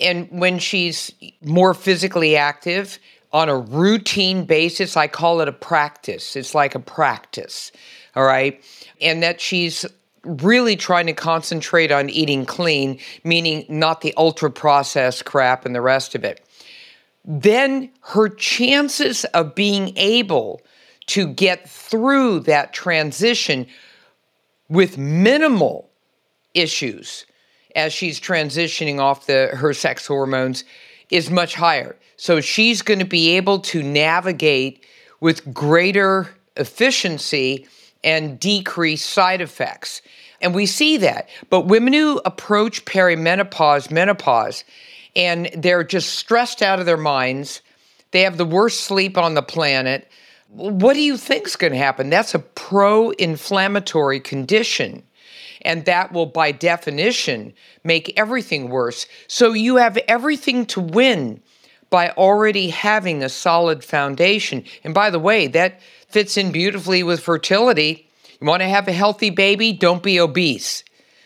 and 0.00 0.28
when 0.30 0.58
she's 0.58 1.12
more 1.42 1.74
physically 1.74 2.36
active 2.36 2.98
on 3.32 3.48
a 3.48 3.58
routine 3.58 4.44
basis, 4.44 4.96
I 4.96 5.08
call 5.08 5.40
it 5.40 5.48
a 5.48 5.52
practice. 5.52 6.36
It's 6.36 6.54
like 6.54 6.74
a 6.74 6.80
practice, 6.80 7.72
all 8.14 8.24
right? 8.24 8.62
And 9.00 9.22
that 9.22 9.40
she's 9.40 9.84
really 10.24 10.76
trying 10.76 11.06
to 11.06 11.12
concentrate 11.12 11.92
on 11.92 12.10
eating 12.10 12.46
clean, 12.46 12.98
meaning 13.24 13.64
not 13.68 14.00
the 14.00 14.14
ultra 14.16 14.50
processed 14.50 15.24
crap 15.24 15.66
and 15.66 15.74
the 15.74 15.80
rest 15.80 16.14
of 16.14 16.24
it. 16.24 16.44
Then 17.24 17.90
her 18.00 18.28
chances 18.28 19.24
of 19.26 19.54
being 19.54 19.96
able 19.96 20.62
to 21.06 21.26
get 21.26 21.68
through 21.68 22.40
that 22.40 22.72
transition 22.72 23.66
with 24.68 24.98
minimal 24.98 25.90
issues 26.54 27.24
as 27.74 27.92
she's 27.92 28.20
transitioning 28.20 28.98
off 28.98 29.26
the 29.26 29.48
her 29.54 29.74
sex 29.74 30.06
hormones 30.06 30.64
is 31.10 31.30
much 31.30 31.54
higher. 31.54 31.96
So 32.16 32.40
she's 32.40 32.82
going 32.82 32.98
to 32.98 33.04
be 33.04 33.36
able 33.36 33.60
to 33.60 33.82
navigate 33.82 34.84
with 35.20 35.52
greater 35.54 36.28
efficiency 36.56 37.66
and 38.02 38.38
decrease 38.38 39.04
side 39.04 39.40
effects. 39.40 40.02
And 40.40 40.54
we 40.54 40.66
see 40.66 40.96
that. 40.98 41.28
But 41.50 41.66
women 41.66 41.92
who 41.92 42.20
approach 42.24 42.84
perimenopause, 42.84 43.90
menopause, 43.90 44.64
and 45.16 45.50
they're 45.56 45.84
just 45.84 46.14
stressed 46.14 46.62
out 46.62 46.78
of 46.78 46.86
their 46.86 46.96
minds, 46.96 47.60
they 48.12 48.22
have 48.22 48.36
the 48.36 48.44
worst 48.44 48.82
sleep 48.82 49.18
on 49.18 49.34
the 49.34 49.42
planet. 49.42 50.08
What 50.48 50.94
do 50.94 51.00
you 51.00 51.16
think 51.16 51.46
is 51.46 51.56
going 51.56 51.72
to 51.72 51.78
happen? 51.78 52.08
That's 52.08 52.34
a 52.34 52.38
pro 52.38 53.10
inflammatory 53.10 54.20
condition 54.20 55.02
and 55.62 55.84
that 55.84 56.12
will, 56.12 56.26
by 56.26 56.52
definition, 56.52 57.52
make 57.84 58.18
everything 58.18 58.68
worse. 58.68 59.06
So 59.26 59.52
you 59.52 59.76
have 59.76 59.96
everything 60.08 60.66
to 60.66 60.80
win 60.80 61.42
by 61.90 62.10
already 62.10 62.68
having 62.68 63.22
a 63.22 63.28
solid 63.28 63.82
foundation. 63.82 64.64
And 64.84 64.94
by 64.94 65.10
the 65.10 65.18
way, 65.18 65.46
that 65.48 65.80
fits 66.08 66.36
in 66.36 66.52
beautifully 66.52 67.02
with 67.02 67.20
fertility. 67.20 68.08
You 68.40 68.46
want 68.46 68.62
to 68.62 68.68
have 68.68 68.88
a 68.88 68.92
healthy 68.92 69.30
baby? 69.30 69.72
Don't 69.72 70.02
be 70.02 70.20
obese 70.20 70.84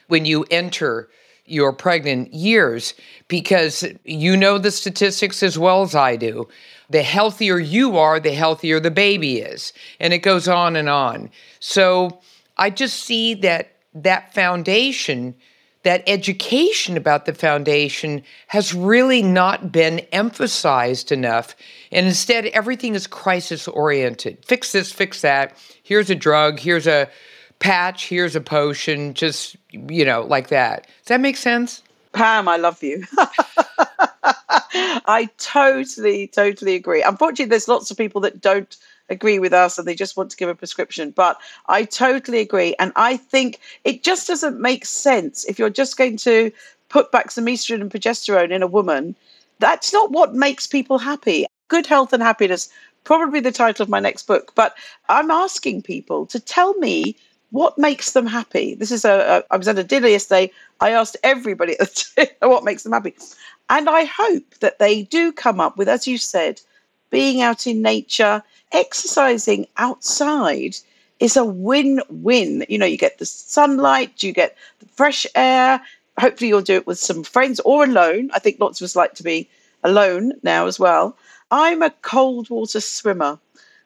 when 0.08 0.24
you 0.24 0.44
enter 0.50 1.08
your 1.44 1.72
pregnant 1.72 2.32
years 2.32 2.94
because 3.28 3.84
you 4.04 4.36
know 4.36 4.58
the 4.58 4.70
statistics 4.70 5.42
as 5.42 5.58
well 5.58 5.82
as 5.82 5.94
I 5.94 6.16
do. 6.16 6.48
The 6.90 7.02
healthier 7.02 7.58
you 7.58 7.96
are, 7.96 8.20
the 8.20 8.32
healthier 8.32 8.78
the 8.78 8.90
baby 8.90 9.38
is. 9.38 9.72
And 9.98 10.12
it 10.12 10.18
goes 10.18 10.46
on 10.46 10.76
and 10.76 10.88
on. 10.88 11.30
So 11.58 12.20
I 12.56 12.70
just 12.70 13.00
see 13.00 13.34
that 13.34 13.72
that 13.94 14.34
foundation, 14.34 15.34
that 15.82 16.02
education 16.06 16.96
about 16.96 17.26
the 17.26 17.34
foundation 17.34 18.22
has 18.48 18.72
really 18.72 19.22
not 19.22 19.72
been 19.72 20.00
emphasized 20.12 21.12
enough. 21.12 21.56
And 21.90 22.06
instead, 22.06 22.46
everything 22.46 22.94
is 22.94 23.06
crisis 23.06 23.66
oriented. 23.68 24.44
Fix 24.44 24.72
this, 24.72 24.92
fix 24.92 25.22
that. 25.22 25.56
Here's 25.82 26.10
a 26.10 26.14
drug, 26.14 26.58
here's 26.58 26.86
a 26.86 27.08
patch, 27.58 28.08
here's 28.08 28.36
a 28.36 28.40
potion, 28.40 29.14
just, 29.14 29.56
you 29.70 30.04
know, 30.04 30.22
like 30.22 30.48
that. 30.48 30.86
Does 30.86 31.08
that 31.08 31.20
make 31.20 31.36
sense? 31.36 31.82
Pam, 32.12 32.46
I 32.48 32.56
love 32.56 32.82
you. 32.82 33.04
I 35.04 35.28
totally, 35.38 36.28
totally 36.28 36.74
agree. 36.74 37.02
Unfortunately, 37.02 37.46
there's 37.46 37.68
lots 37.68 37.90
of 37.90 37.96
people 37.96 38.20
that 38.22 38.40
don't 38.40 38.76
agree 39.12 39.38
with 39.38 39.52
us 39.52 39.78
and 39.78 39.86
they 39.86 39.94
just 39.94 40.16
want 40.16 40.30
to 40.30 40.36
give 40.36 40.48
a 40.48 40.54
prescription. 40.54 41.10
But 41.10 41.38
I 41.66 41.84
totally 41.84 42.40
agree. 42.40 42.74
And 42.78 42.92
I 42.96 43.16
think 43.16 43.60
it 43.84 44.02
just 44.02 44.26
doesn't 44.26 44.60
make 44.60 44.84
sense 44.84 45.44
if 45.44 45.58
you're 45.58 45.70
just 45.70 45.96
going 45.96 46.16
to 46.18 46.50
put 46.88 47.12
back 47.12 47.30
some 47.30 47.46
estrogen 47.46 47.80
and 47.80 47.90
progesterone 47.90 48.50
in 48.50 48.62
a 48.62 48.66
woman. 48.66 49.14
That's 49.60 49.92
not 49.92 50.10
what 50.10 50.34
makes 50.34 50.66
people 50.66 50.98
happy. 50.98 51.46
Good 51.68 51.86
health 51.86 52.12
and 52.12 52.22
happiness, 52.22 52.68
probably 53.04 53.40
the 53.40 53.52
title 53.52 53.82
of 53.82 53.88
my 53.88 54.00
next 54.00 54.26
book. 54.26 54.52
But 54.54 54.74
I'm 55.08 55.30
asking 55.30 55.82
people 55.82 56.26
to 56.26 56.40
tell 56.40 56.74
me 56.74 57.16
what 57.50 57.78
makes 57.78 58.12
them 58.12 58.26
happy. 58.26 58.74
This 58.74 58.90
is 58.90 59.04
a, 59.04 59.44
a 59.50 59.54
I 59.54 59.56
was 59.56 59.68
at 59.68 59.78
a 59.78 59.84
dinner 59.84 60.08
yesterday. 60.08 60.50
I 60.80 60.90
asked 60.90 61.16
everybody 61.22 61.76
what 62.40 62.64
makes 62.64 62.82
them 62.82 62.92
happy. 62.92 63.14
And 63.70 63.88
I 63.88 64.04
hope 64.04 64.58
that 64.60 64.78
they 64.78 65.02
do 65.04 65.32
come 65.32 65.60
up 65.60 65.76
with, 65.76 65.88
as 65.88 66.06
you 66.06 66.18
said, 66.18 66.60
being 67.12 67.42
out 67.42 67.66
in 67.68 67.82
nature, 67.82 68.42
exercising 68.72 69.66
outside 69.76 70.74
is 71.20 71.36
a 71.36 71.44
win 71.44 72.00
win. 72.08 72.64
You 72.68 72.78
know, 72.78 72.86
you 72.86 72.98
get 72.98 73.18
the 73.18 73.26
sunlight, 73.26 74.22
you 74.24 74.32
get 74.32 74.56
the 74.80 74.86
fresh 74.86 75.26
air. 75.36 75.80
Hopefully, 76.18 76.48
you'll 76.48 76.62
do 76.62 76.76
it 76.76 76.86
with 76.86 76.98
some 76.98 77.22
friends 77.22 77.60
or 77.60 77.84
alone. 77.84 78.30
I 78.34 78.40
think 78.40 78.58
lots 78.58 78.80
of 78.80 78.86
us 78.86 78.96
like 78.96 79.14
to 79.14 79.22
be 79.22 79.48
alone 79.84 80.32
now 80.42 80.66
as 80.66 80.80
well. 80.80 81.16
I'm 81.50 81.82
a 81.82 81.90
cold 82.02 82.50
water 82.50 82.80
swimmer. 82.80 83.38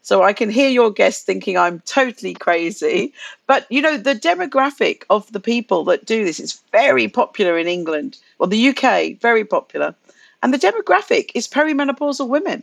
So 0.02 0.22
I 0.22 0.32
can 0.32 0.50
hear 0.50 0.68
your 0.68 0.92
guests 0.92 1.24
thinking 1.24 1.58
I'm 1.58 1.80
totally 1.80 2.32
crazy. 2.32 3.12
But, 3.48 3.66
you 3.70 3.82
know, 3.82 3.96
the 3.96 4.14
demographic 4.14 5.02
of 5.10 5.30
the 5.32 5.40
people 5.40 5.82
that 5.86 6.06
do 6.06 6.24
this 6.24 6.38
is 6.38 6.60
very 6.70 7.08
popular 7.08 7.58
in 7.58 7.66
England, 7.66 8.18
well, 8.38 8.48
the 8.48 8.68
UK, 8.68 9.20
very 9.20 9.44
popular. 9.44 9.96
And 10.44 10.54
the 10.54 10.58
demographic 10.58 11.32
is 11.34 11.48
perimenopausal 11.48 12.28
women. 12.28 12.62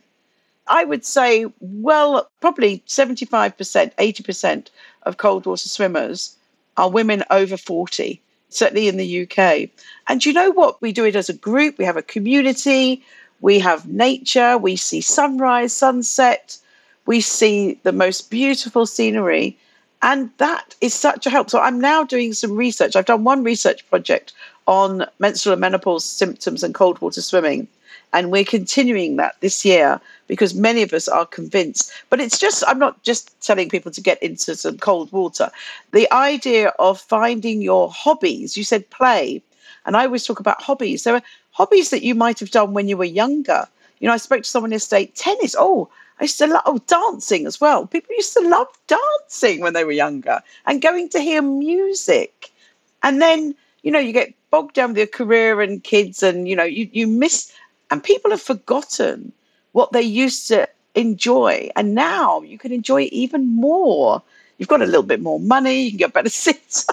I 0.67 0.83
would 0.83 1.05
say, 1.05 1.45
well, 1.59 2.29
probably 2.41 2.83
75%, 2.87 3.95
80% 3.95 4.67
of 5.03 5.17
cold 5.17 5.45
water 5.45 5.67
swimmers 5.67 6.35
are 6.77 6.89
women 6.89 7.23
over 7.29 7.57
40, 7.57 8.21
certainly 8.49 8.87
in 8.87 8.97
the 8.97 9.23
UK. 9.23 9.69
And 10.07 10.25
you 10.25 10.33
know 10.33 10.51
what? 10.51 10.81
We 10.81 10.91
do 10.91 11.05
it 11.05 11.15
as 11.15 11.29
a 11.29 11.33
group, 11.33 11.77
we 11.77 11.85
have 11.85 11.97
a 11.97 12.01
community, 12.01 13.03
we 13.41 13.59
have 13.59 13.87
nature, 13.87 14.57
we 14.57 14.75
see 14.77 15.01
sunrise, 15.01 15.73
sunset, 15.73 16.57
we 17.05 17.19
see 17.19 17.79
the 17.83 17.91
most 17.91 18.31
beautiful 18.31 18.85
scenery. 18.85 19.57
And 20.01 20.29
that 20.37 20.75
is 20.81 20.93
such 20.93 21.25
a 21.25 21.29
help. 21.29 21.49
So 21.49 21.59
I'm 21.59 21.79
now 21.79 22.03
doing 22.03 22.33
some 22.33 22.55
research. 22.55 22.95
I've 22.95 23.05
done 23.05 23.23
one 23.23 23.43
research 23.43 23.87
project 23.89 24.33
on 24.65 25.05
menstrual 25.19 25.53
and 25.53 25.61
menopause 25.61 26.05
symptoms 26.05 26.63
and 26.63 26.73
cold 26.73 26.99
water 27.01 27.21
swimming. 27.21 27.67
And 28.13 28.31
we're 28.31 28.45
continuing 28.45 29.15
that 29.17 29.35
this 29.41 29.65
year 29.65 29.99
because 30.27 30.53
many 30.53 30.83
of 30.83 30.93
us 30.93 31.07
are 31.07 31.25
convinced. 31.25 31.91
But 32.09 32.21
it's 32.21 32.39
just, 32.39 32.63
I'm 32.67 32.79
not 32.79 33.01
just 33.03 33.39
telling 33.41 33.69
people 33.69 33.91
to 33.91 34.01
get 34.01 34.21
into 34.21 34.55
some 34.55 34.77
cold 34.77 35.11
water. 35.11 35.49
The 35.91 36.11
idea 36.13 36.69
of 36.79 37.01
finding 37.01 37.61
your 37.61 37.89
hobbies, 37.89 38.55
you 38.55 38.63
said 38.63 38.89
play. 38.91 39.41
And 39.85 39.97
I 39.97 40.05
always 40.05 40.25
talk 40.25 40.39
about 40.39 40.61
hobbies. 40.61 41.03
There 41.03 41.15
are 41.15 41.23
hobbies 41.51 41.89
that 41.89 42.03
you 42.03 42.15
might 42.15 42.39
have 42.39 42.51
done 42.51 42.73
when 42.73 42.87
you 42.87 42.97
were 42.97 43.03
younger. 43.03 43.67
You 43.99 44.07
know, 44.07 44.13
I 44.13 44.17
spoke 44.17 44.43
to 44.43 44.49
someone 44.49 44.71
yesterday, 44.71 45.11
tennis. 45.15 45.55
Oh, 45.57 45.89
I 46.19 46.25
used 46.25 46.37
to 46.37 46.47
love 46.47 46.63
oh, 46.65 46.79
dancing 46.87 47.45
as 47.47 47.59
well. 47.59 47.87
People 47.87 48.15
used 48.15 48.33
to 48.33 48.47
love 48.47 48.67
dancing 48.87 49.61
when 49.61 49.73
they 49.73 49.83
were 49.83 49.91
younger 49.91 50.41
and 50.65 50.81
going 50.81 51.09
to 51.09 51.19
hear 51.19 51.41
music. 51.41 52.51
And 53.01 53.21
then, 53.21 53.55
you 53.81 53.91
know, 53.91 53.99
you 53.99 54.13
get 54.13 54.33
bogged 54.49 54.75
down 54.75 54.89
with 54.89 54.97
your 54.97 55.07
career 55.07 55.61
and 55.61 55.83
kids 55.83 56.21
and, 56.21 56.47
you 56.47 56.55
know, 56.55 56.63
you, 56.63 56.87
you 56.91 57.07
miss, 57.07 57.51
and 57.93 58.03
people 58.03 58.31
have 58.31 58.41
forgotten 58.41 59.31
what 59.73 59.91
they 59.91 60.01
used 60.01 60.47
to 60.47 60.67
enjoy. 60.95 61.69
And 61.75 61.93
now 61.93 62.41
you 62.41 62.57
can 62.57 62.71
enjoy 62.71 63.03
it 63.03 63.13
even 63.13 63.45
more. 63.45 64.23
You've 64.57 64.67
got 64.67 64.81
a 64.81 64.87
little 64.87 65.03
bit 65.03 65.21
more 65.21 65.39
money, 65.39 65.83
you 65.83 65.91
can 65.91 65.99
get 65.99 66.13
better 66.13 66.29
seats. 66.43 66.87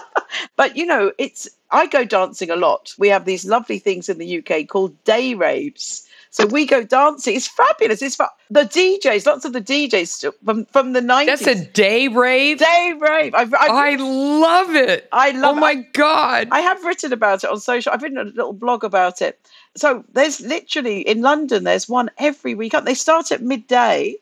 But, 0.55 0.75
you 0.77 0.85
know, 0.85 1.11
it's, 1.17 1.49
I 1.71 1.87
go 1.87 2.03
dancing 2.03 2.49
a 2.49 2.55
lot. 2.55 2.93
We 2.97 3.07
have 3.09 3.25
these 3.25 3.45
lovely 3.45 3.79
things 3.79 4.09
in 4.09 4.17
the 4.17 4.39
UK 4.39 4.67
called 4.67 5.03
day 5.03 5.33
raves 5.33 6.07
so 6.31 6.45
we 6.45 6.65
go 6.65 6.81
dancing. 6.81 7.35
It's 7.35 7.49
fabulous. 7.49 8.01
It's 8.01 8.15
fa- 8.15 8.31
the 8.49 8.61
DJs, 8.61 9.25
lots 9.25 9.43
of 9.43 9.51
the 9.51 9.59
DJs 9.59 10.33
from, 10.45 10.65
from 10.67 10.93
the 10.93 11.01
90s. 11.01 11.25
That's 11.25 11.47
a 11.47 11.65
day 11.65 12.07
rave? 12.07 12.57
Day 12.57 12.93
rave. 12.97 13.35
I've, 13.35 13.53
I've, 13.53 13.69
i 13.69 13.95
love 13.95 14.73
it. 14.73 15.09
I 15.11 15.31
oh 15.31 15.39
love 15.39 15.57
Oh 15.57 15.59
my 15.59 15.75
God. 15.75 16.47
I 16.51 16.61
have 16.61 16.85
written 16.85 17.11
about 17.11 17.43
it 17.43 17.49
on 17.49 17.59
social. 17.59 17.91
I've 17.91 18.01
written 18.01 18.17
a 18.17 18.23
little 18.23 18.53
blog 18.53 18.85
about 18.85 19.21
it. 19.21 19.45
So 19.75 20.05
there's 20.13 20.39
literally 20.39 21.01
in 21.01 21.21
London, 21.21 21.65
there's 21.65 21.89
one 21.89 22.09
every 22.17 22.55
weekend. 22.55 22.87
They 22.87 22.93
start 22.93 23.33
at 23.33 23.41
midday, 23.41 24.15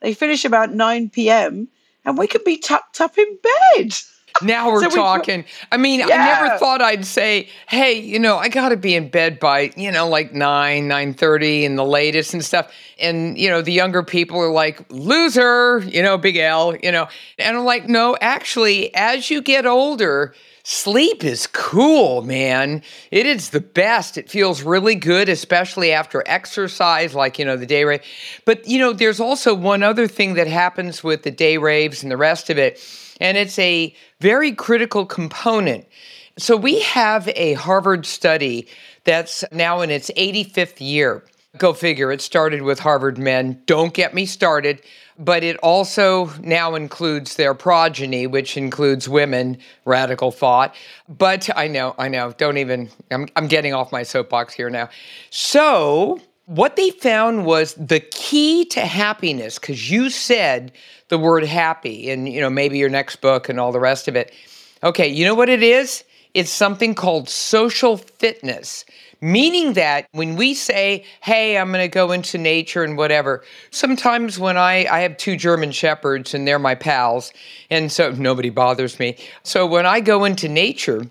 they 0.00 0.14
finish 0.14 0.44
about 0.44 0.74
9 0.74 1.10
p.m., 1.10 1.68
and 2.04 2.18
we 2.18 2.26
can 2.26 2.40
be 2.44 2.58
tucked 2.58 3.00
up 3.00 3.16
in 3.16 3.38
bed. 3.76 3.94
Now 4.40 4.70
we're 4.70 4.88
so 4.88 4.96
talking. 4.96 5.40
We, 5.40 5.46
I 5.70 5.76
mean, 5.76 6.00
yeah. 6.00 6.06
I 6.06 6.16
never 6.16 6.58
thought 6.58 6.80
I'd 6.80 7.04
say, 7.04 7.48
"Hey, 7.68 7.98
you 7.98 8.18
know, 8.18 8.38
I 8.38 8.48
got 8.48 8.70
to 8.70 8.76
be 8.76 8.94
in 8.94 9.08
bed 9.08 9.38
by, 9.38 9.72
you 9.76 9.92
know, 9.92 10.08
like 10.08 10.32
9, 10.32 10.88
9:30 10.88 11.66
and 11.66 11.78
the 11.78 11.84
latest 11.84 12.32
and 12.32 12.44
stuff." 12.44 12.72
And, 12.98 13.36
you 13.36 13.50
know, 13.50 13.62
the 13.62 13.72
younger 13.72 14.02
people 14.02 14.40
are 14.40 14.50
like, 14.50 14.84
"Loser," 14.90 15.80
you 15.80 16.02
know, 16.02 16.16
big 16.16 16.36
L, 16.36 16.76
you 16.76 16.92
know. 16.92 17.08
And 17.38 17.56
I'm 17.56 17.64
like, 17.64 17.88
"No, 17.88 18.16
actually, 18.20 18.94
as 18.94 19.30
you 19.30 19.42
get 19.42 19.66
older, 19.66 20.34
Sleep 20.64 21.24
is 21.24 21.48
cool, 21.48 22.22
man. 22.22 22.84
It 23.10 23.26
is 23.26 23.50
the 23.50 23.60
best. 23.60 24.16
It 24.16 24.30
feels 24.30 24.62
really 24.62 24.94
good, 24.94 25.28
especially 25.28 25.90
after 25.90 26.22
exercise, 26.24 27.16
like, 27.16 27.36
you 27.36 27.44
know, 27.44 27.56
the 27.56 27.66
day 27.66 27.84
rave. 27.84 28.02
But, 28.44 28.68
you 28.68 28.78
know, 28.78 28.92
there's 28.92 29.18
also 29.18 29.54
one 29.54 29.82
other 29.82 30.06
thing 30.06 30.34
that 30.34 30.46
happens 30.46 31.02
with 31.02 31.24
the 31.24 31.32
day 31.32 31.58
raves 31.58 32.04
and 32.04 32.12
the 32.12 32.16
rest 32.16 32.48
of 32.48 32.58
it 32.58 32.78
and 33.20 33.36
it's 33.36 33.58
a 33.58 33.94
very 34.20 34.52
critical 34.52 35.06
component. 35.06 35.86
So 36.38 36.56
we 36.56 36.80
have 36.80 37.28
a 37.28 37.54
Harvard 37.54 38.06
study 38.06 38.66
that's 39.04 39.44
now 39.52 39.80
in 39.80 39.90
its 39.90 40.10
85th 40.16 40.80
year. 40.80 41.24
Go 41.58 41.74
figure, 41.74 42.10
it 42.10 42.22
started 42.22 42.62
with 42.62 42.78
Harvard 42.78 43.18
men. 43.18 43.60
Don't 43.66 43.92
get 43.92 44.14
me 44.14 44.24
started. 44.24 44.80
But 45.18 45.44
it 45.44 45.58
also 45.58 46.30
now 46.40 46.74
includes 46.74 47.36
their 47.36 47.52
progeny, 47.52 48.26
which 48.26 48.56
includes 48.56 49.08
women, 49.08 49.58
radical 49.84 50.30
thought. 50.30 50.74
But 51.06 51.50
I 51.54 51.68
know, 51.68 51.94
I 51.98 52.08
know, 52.08 52.32
don't 52.38 52.56
even, 52.56 52.88
I'm, 53.10 53.28
I'm 53.36 53.46
getting 53.46 53.74
off 53.74 53.92
my 53.92 54.04
soapbox 54.04 54.54
here 54.54 54.70
now. 54.70 54.88
So 55.28 56.18
what 56.46 56.76
they 56.76 56.90
found 56.90 57.46
was 57.46 57.74
the 57.74 58.00
key 58.00 58.64
to 58.66 58.80
happiness, 58.80 59.58
because 59.58 59.90
you 59.90 60.10
said 60.10 60.72
the 61.08 61.18
word 61.18 61.44
happy 61.44 62.10
in, 62.10 62.26
you 62.26 62.40
know, 62.40 62.50
maybe 62.50 62.78
your 62.78 62.88
next 62.88 63.16
book 63.16 63.48
and 63.48 63.60
all 63.60 63.72
the 63.72 63.80
rest 63.80 64.08
of 64.08 64.16
it. 64.16 64.32
Okay, 64.82 65.08
you 65.08 65.24
know 65.24 65.34
what 65.34 65.48
it 65.48 65.62
is? 65.62 66.04
It's 66.34 66.50
something 66.50 66.94
called 66.94 67.28
social 67.28 67.98
fitness, 67.98 68.84
meaning 69.20 69.74
that 69.74 70.08
when 70.12 70.34
we 70.34 70.54
say, 70.54 71.04
hey, 71.20 71.58
I'm 71.58 71.70
going 71.70 71.84
to 71.84 71.88
go 71.88 72.10
into 72.10 72.38
nature 72.38 72.82
and 72.82 72.96
whatever, 72.96 73.44
sometimes 73.70 74.38
when 74.38 74.56
I, 74.56 74.86
I 74.90 75.00
have 75.00 75.18
two 75.18 75.36
German 75.36 75.72
shepherds 75.72 76.34
and 76.34 76.48
they're 76.48 76.58
my 76.58 76.74
pals, 76.74 77.32
and 77.70 77.92
so 77.92 78.10
nobody 78.12 78.50
bothers 78.50 78.98
me. 78.98 79.16
So 79.42 79.66
when 79.66 79.84
I 79.84 80.00
go 80.00 80.24
into 80.24 80.48
nature, 80.48 81.06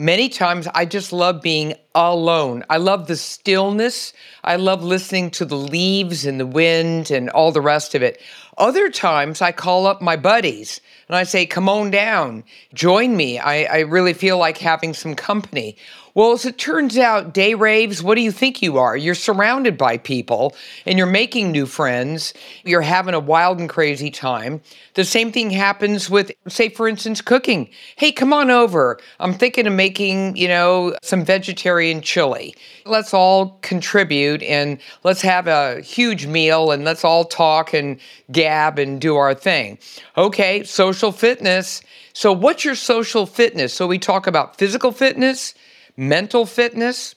Many 0.00 0.30
times 0.30 0.66
I 0.74 0.86
just 0.86 1.12
love 1.12 1.42
being 1.42 1.74
alone. 1.94 2.64
I 2.70 2.78
love 2.78 3.06
the 3.06 3.16
stillness. 3.16 4.14
I 4.42 4.56
love 4.56 4.82
listening 4.82 5.30
to 5.32 5.44
the 5.44 5.58
leaves 5.58 6.24
and 6.24 6.40
the 6.40 6.46
wind 6.46 7.10
and 7.10 7.28
all 7.28 7.52
the 7.52 7.60
rest 7.60 7.94
of 7.94 8.02
it. 8.02 8.18
Other 8.56 8.88
times 8.88 9.42
I 9.42 9.52
call 9.52 9.86
up 9.86 10.00
my 10.00 10.16
buddies 10.16 10.80
and 11.06 11.16
I 11.16 11.24
say, 11.24 11.44
come 11.44 11.68
on 11.68 11.90
down, 11.90 12.44
join 12.72 13.14
me. 13.14 13.38
I, 13.38 13.64
I 13.64 13.78
really 13.80 14.14
feel 14.14 14.38
like 14.38 14.56
having 14.56 14.94
some 14.94 15.14
company. 15.14 15.76
Well, 16.20 16.32
as 16.32 16.44
it 16.44 16.58
turns 16.58 16.98
out, 16.98 17.32
day 17.32 17.54
raves, 17.54 18.02
what 18.02 18.16
do 18.16 18.20
you 18.20 18.30
think 18.30 18.60
you 18.60 18.76
are? 18.76 18.94
You're 18.94 19.14
surrounded 19.14 19.78
by 19.78 19.96
people 19.96 20.54
and 20.84 20.98
you're 20.98 21.06
making 21.06 21.50
new 21.50 21.64
friends. 21.64 22.34
You're 22.62 22.82
having 22.82 23.14
a 23.14 23.18
wild 23.18 23.58
and 23.58 23.70
crazy 23.70 24.10
time. 24.10 24.60
The 24.96 25.06
same 25.06 25.32
thing 25.32 25.48
happens 25.48 26.10
with, 26.10 26.30
say, 26.46 26.68
for 26.68 26.86
instance, 26.86 27.22
cooking. 27.22 27.70
Hey, 27.96 28.12
come 28.12 28.34
on 28.34 28.50
over. 28.50 29.00
I'm 29.18 29.32
thinking 29.32 29.66
of 29.66 29.72
making, 29.72 30.36
you 30.36 30.46
know, 30.46 30.94
some 31.02 31.24
vegetarian 31.24 32.02
chili. 32.02 32.54
Let's 32.84 33.14
all 33.14 33.58
contribute 33.62 34.42
and 34.42 34.78
let's 35.04 35.22
have 35.22 35.46
a 35.46 35.80
huge 35.80 36.26
meal 36.26 36.70
and 36.70 36.84
let's 36.84 37.02
all 37.02 37.24
talk 37.24 37.72
and 37.72 37.98
gab 38.30 38.78
and 38.78 39.00
do 39.00 39.16
our 39.16 39.32
thing. 39.34 39.78
Okay, 40.18 40.64
social 40.64 41.12
fitness. 41.12 41.80
So, 42.12 42.30
what's 42.30 42.62
your 42.62 42.74
social 42.74 43.24
fitness? 43.24 43.72
So, 43.72 43.86
we 43.86 43.98
talk 43.98 44.26
about 44.26 44.58
physical 44.58 44.92
fitness 44.92 45.54
mental 45.96 46.46
fitness, 46.46 47.14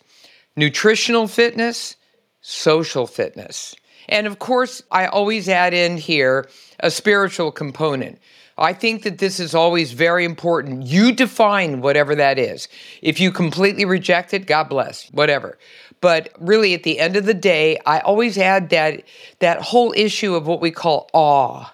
nutritional 0.56 1.28
fitness, 1.28 1.96
social 2.42 3.08
fitness. 3.08 3.76
And 4.10 4.28
of 4.28 4.40
course, 4.40 4.84
I 4.92 5.08
always 5.08 5.48
add 5.48 5.74
in 5.74 5.98
here 5.98 6.50
a 6.80 6.92
spiritual 6.92 7.52
component. 7.52 8.20
I 8.58 8.74
think 8.74 9.04
that 9.04 9.18
this 9.18 9.40
is 9.40 9.56
always 9.56 9.94
very 9.94 10.26
important. 10.26 10.84
You 10.86 11.12
define 11.12 11.82
whatever 11.82 12.14
that 12.16 12.38
is. 12.38 12.68
If 13.02 13.20
you 13.20 13.32
completely 13.32 13.86
reject 13.86 14.34
it, 14.34 14.46
God 14.46 14.66
bless, 14.66 15.10
whatever. 15.12 15.58
But 16.02 16.30
really 16.40 16.74
at 16.74 16.84
the 16.84 17.00
end 17.00 17.16
of 17.16 17.26
the 17.26 17.34
day, 17.34 17.80
I 17.86 18.00
always 18.02 18.38
add 18.38 18.70
that 18.70 19.04
that 19.40 19.62
whole 19.62 19.94
issue 19.96 20.36
of 20.36 20.46
what 20.46 20.62
we 20.62 20.70
call 20.70 21.10
awe. 21.14 21.72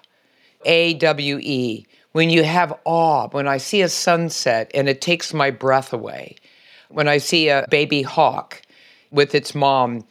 A 0.64 0.94
W 0.94 1.38
E. 1.42 1.86
When 2.12 2.30
you 2.30 2.44
have 2.44 2.78
awe, 2.84 3.28
when 3.28 3.46
I 3.46 3.58
see 3.58 3.82
a 3.82 3.88
sunset 3.88 4.70
and 4.74 4.88
it 4.88 5.00
takes 5.00 5.32
my 5.32 5.50
breath 5.50 5.92
away, 5.92 6.36
when 6.90 7.08
I 7.08 7.18
see 7.18 7.48
a 7.48 7.66
baby 7.70 8.02
hawk 8.02 8.62
with 9.10 9.34
its 9.34 9.54
mom, 9.54 10.04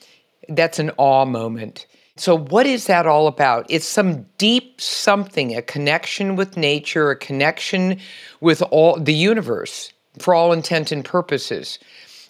that's 0.47 0.79
an 0.79 0.91
awe 0.97 1.25
moment. 1.25 1.85
So, 2.15 2.37
what 2.37 2.65
is 2.65 2.87
that 2.87 3.07
all 3.07 3.27
about? 3.27 3.65
It's 3.69 3.87
some 3.87 4.23
deep 4.37 4.81
something, 4.81 5.55
a 5.55 5.61
connection 5.61 6.35
with 6.35 6.57
nature, 6.57 7.11
a 7.11 7.15
connection 7.15 7.99
with 8.41 8.61
all 8.63 8.99
the 8.99 9.13
universe 9.13 9.93
for 10.17 10.33
all 10.33 10.51
intent 10.51 10.91
and 10.91 11.05
purposes. 11.05 11.79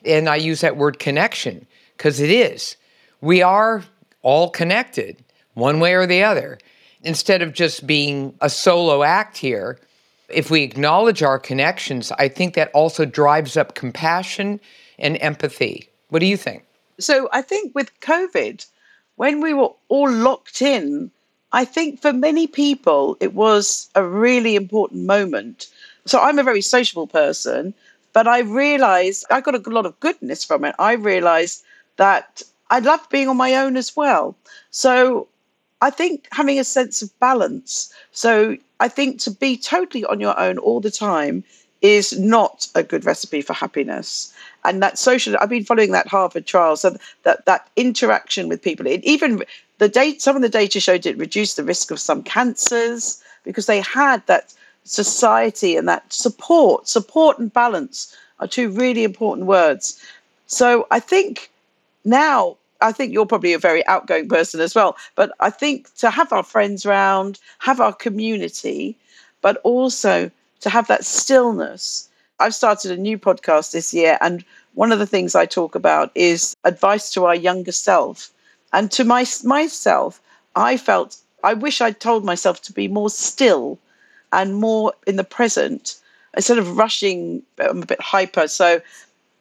And 0.05 0.29
I 0.29 0.35
use 0.35 0.61
that 0.61 0.77
word 0.77 0.99
connection 0.99 1.65
because 1.97 2.19
it 2.19 2.29
is. 2.29 2.77
We 3.21 3.41
are 3.41 3.83
all 4.21 4.49
connected 4.49 5.17
one 5.53 5.79
way 5.79 5.93
or 5.95 6.05
the 6.05 6.23
other. 6.23 6.59
Instead 7.01 7.41
of 7.41 7.53
just 7.53 7.87
being 7.87 8.35
a 8.41 8.49
solo 8.49 9.03
act 9.03 9.37
here, 9.37 9.79
if 10.31 10.51
we 10.51 10.63
acknowledge 10.63 11.23
our 11.23 11.39
connections, 11.39 12.11
I 12.17 12.27
think 12.27 12.53
that 12.55 12.71
also 12.73 13.05
drives 13.05 13.57
up 13.57 13.75
compassion 13.75 14.59
and 14.97 15.17
empathy. 15.21 15.89
What 16.09 16.19
do 16.19 16.25
you 16.25 16.37
think? 16.37 16.65
So 16.99 17.29
I 17.31 17.41
think 17.41 17.73
with 17.75 17.97
COVID, 18.01 18.65
when 19.15 19.41
we 19.41 19.53
were 19.53 19.71
all 19.87 20.11
locked 20.11 20.61
in, 20.61 21.11
I 21.51 21.65
think 21.65 22.01
for 22.01 22.13
many 22.13 22.47
people 22.47 23.17
it 23.19 23.33
was 23.33 23.89
a 23.95 24.03
really 24.03 24.55
important 24.55 25.05
moment. 25.05 25.67
So 26.05 26.19
I'm 26.19 26.39
a 26.39 26.43
very 26.43 26.61
sociable 26.61 27.07
person, 27.07 27.73
but 28.13 28.27
I 28.27 28.39
realized 28.39 29.25
I 29.29 29.41
got 29.41 29.55
a 29.55 29.69
lot 29.69 29.85
of 29.85 29.99
goodness 29.99 30.43
from 30.43 30.65
it. 30.65 30.75
I 30.79 30.93
realized 30.93 31.63
that 31.97 32.41
I 32.69 32.79
loved 32.79 33.09
being 33.09 33.27
on 33.27 33.37
my 33.37 33.55
own 33.55 33.77
as 33.77 33.95
well. 33.95 34.35
So 34.71 35.27
I 35.81 35.89
think 35.89 36.27
having 36.31 36.59
a 36.59 36.63
sense 36.63 37.01
of 37.01 37.17
balance. 37.19 37.93
So 38.11 38.57
I 38.79 38.87
think 38.87 39.19
to 39.21 39.31
be 39.31 39.57
totally 39.57 40.05
on 40.05 40.19
your 40.19 40.39
own 40.39 40.57
all 40.57 40.79
the 40.79 40.91
time 40.91 41.43
is 41.81 42.17
not 42.19 42.67
a 42.75 42.83
good 42.83 43.05
recipe 43.05 43.41
for 43.41 43.53
happiness. 43.53 44.33
And 44.65 44.81
that 44.83 44.97
social, 44.97 45.35
I've 45.39 45.49
been 45.49 45.63
following 45.63 45.91
that 45.91 46.07
Harvard 46.07 46.45
trial, 46.45 46.75
so 46.75 46.97
that 47.23 47.45
that 47.45 47.69
interaction 47.75 48.49
with 48.49 48.61
people, 48.61 48.85
it 48.85 49.03
even 49.03 49.43
the 49.77 49.87
data, 49.87 50.19
some 50.19 50.35
of 50.35 50.41
the 50.41 50.49
data 50.49 50.79
showed 50.79 51.05
it 51.05 51.17
reduced 51.17 51.55
the 51.55 51.63
risk 51.63 51.91
of 51.91 51.99
some 51.99 52.21
cancers 52.21 53.23
because 53.43 53.65
they 53.65 53.79
had 53.79 54.25
that 54.27 54.53
society 54.83 55.77
and 55.77 55.87
that 55.87 56.11
support. 56.11 56.87
Support 56.87 57.39
and 57.39 57.53
balance 57.53 58.15
are 58.39 58.47
two 58.47 58.69
really 58.69 59.03
important 59.03 59.47
words. 59.47 60.01
So 60.47 60.87
I 60.91 60.99
think 60.99 61.49
now 62.03 62.57
I 62.81 62.91
think 62.91 63.13
you're 63.13 63.25
probably 63.25 63.53
a 63.53 63.59
very 63.59 63.85
outgoing 63.87 64.27
person 64.29 64.61
as 64.61 64.75
well. 64.75 64.97
But 65.15 65.31
I 65.39 65.49
think 65.49 65.93
to 65.95 66.09
have 66.09 66.31
our 66.31 66.43
friends 66.43 66.85
around, 66.85 67.39
have 67.59 67.79
our 67.79 67.93
community, 67.93 68.97
but 69.41 69.57
also 69.57 70.31
to 70.61 70.69
have 70.69 70.87
that 70.87 71.05
stillness. 71.05 72.09
I've 72.39 72.55
started 72.55 72.91
a 72.91 72.97
new 72.97 73.17
podcast 73.17 73.71
this 73.71 73.93
year, 73.93 74.17
and 74.21 74.45
one 74.73 74.91
of 74.91 74.99
the 74.99 75.07
things 75.07 75.35
I 75.35 75.45
talk 75.45 75.75
about 75.75 76.11
is 76.15 76.55
advice 76.63 77.11
to 77.11 77.25
our 77.25 77.35
younger 77.35 77.73
self. 77.73 78.31
And 78.71 78.91
to 78.91 79.03
my, 79.03 79.25
myself, 79.43 80.21
I 80.55 80.77
felt 80.77 81.17
I 81.43 81.53
wish 81.53 81.81
I'd 81.81 81.99
told 81.99 82.25
myself 82.25 82.61
to 82.63 82.73
be 82.73 82.87
more 82.87 83.09
still 83.09 83.79
and 84.31 84.55
more 84.55 84.93
in 85.07 85.15
the 85.15 85.23
present 85.23 85.95
instead 86.35 86.57
of 86.57 86.77
rushing. 86.77 87.43
I'm 87.57 87.83
a 87.83 87.85
bit 87.85 88.01
hyper. 88.01 88.47
So 88.47 88.81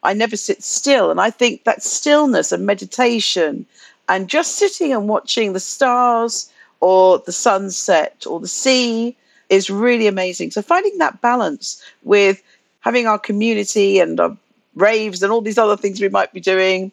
I 0.03 0.13
never 0.13 0.37
sit 0.37 0.63
still. 0.63 1.11
And 1.11 1.19
I 1.19 1.29
think 1.29 1.63
that 1.63 1.83
stillness 1.83 2.51
and 2.51 2.65
meditation 2.65 3.65
and 4.07 4.29
just 4.29 4.55
sitting 4.55 4.93
and 4.93 5.07
watching 5.07 5.53
the 5.53 5.59
stars 5.59 6.51
or 6.79 7.19
the 7.19 7.31
sunset 7.31 8.25
or 8.27 8.39
the 8.39 8.47
sea 8.47 9.15
is 9.49 9.69
really 9.69 10.07
amazing. 10.07 10.51
So 10.51 10.61
finding 10.61 10.97
that 10.99 11.21
balance 11.21 11.83
with 12.03 12.41
having 12.81 13.07
our 13.07 13.19
community 13.19 13.99
and 13.99 14.19
our 14.19 14.37
raves 14.75 15.21
and 15.21 15.31
all 15.31 15.41
these 15.41 15.57
other 15.57 15.75
things 15.75 15.99
we 15.99 16.09
might 16.09 16.31
be 16.31 16.39
doing, 16.39 16.91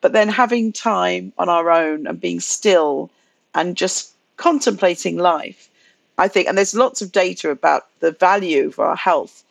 but 0.00 0.12
then 0.12 0.28
having 0.28 0.72
time 0.72 1.32
on 1.38 1.48
our 1.48 1.70
own 1.70 2.06
and 2.06 2.20
being 2.20 2.40
still 2.40 3.10
and 3.54 3.76
just 3.76 4.12
contemplating 4.36 5.16
life. 5.16 5.68
I 6.18 6.28
think, 6.28 6.48
and 6.48 6.56
there's 6.56 6.74
lots 6.74 7.02
of 7.02 7.12
data 7.12 7.50
about 7.50 7.88
the 8.00 8.12
value 8.12 8.70
for 8.70 8.86
our 8.86 8.96
health 8.96 9.42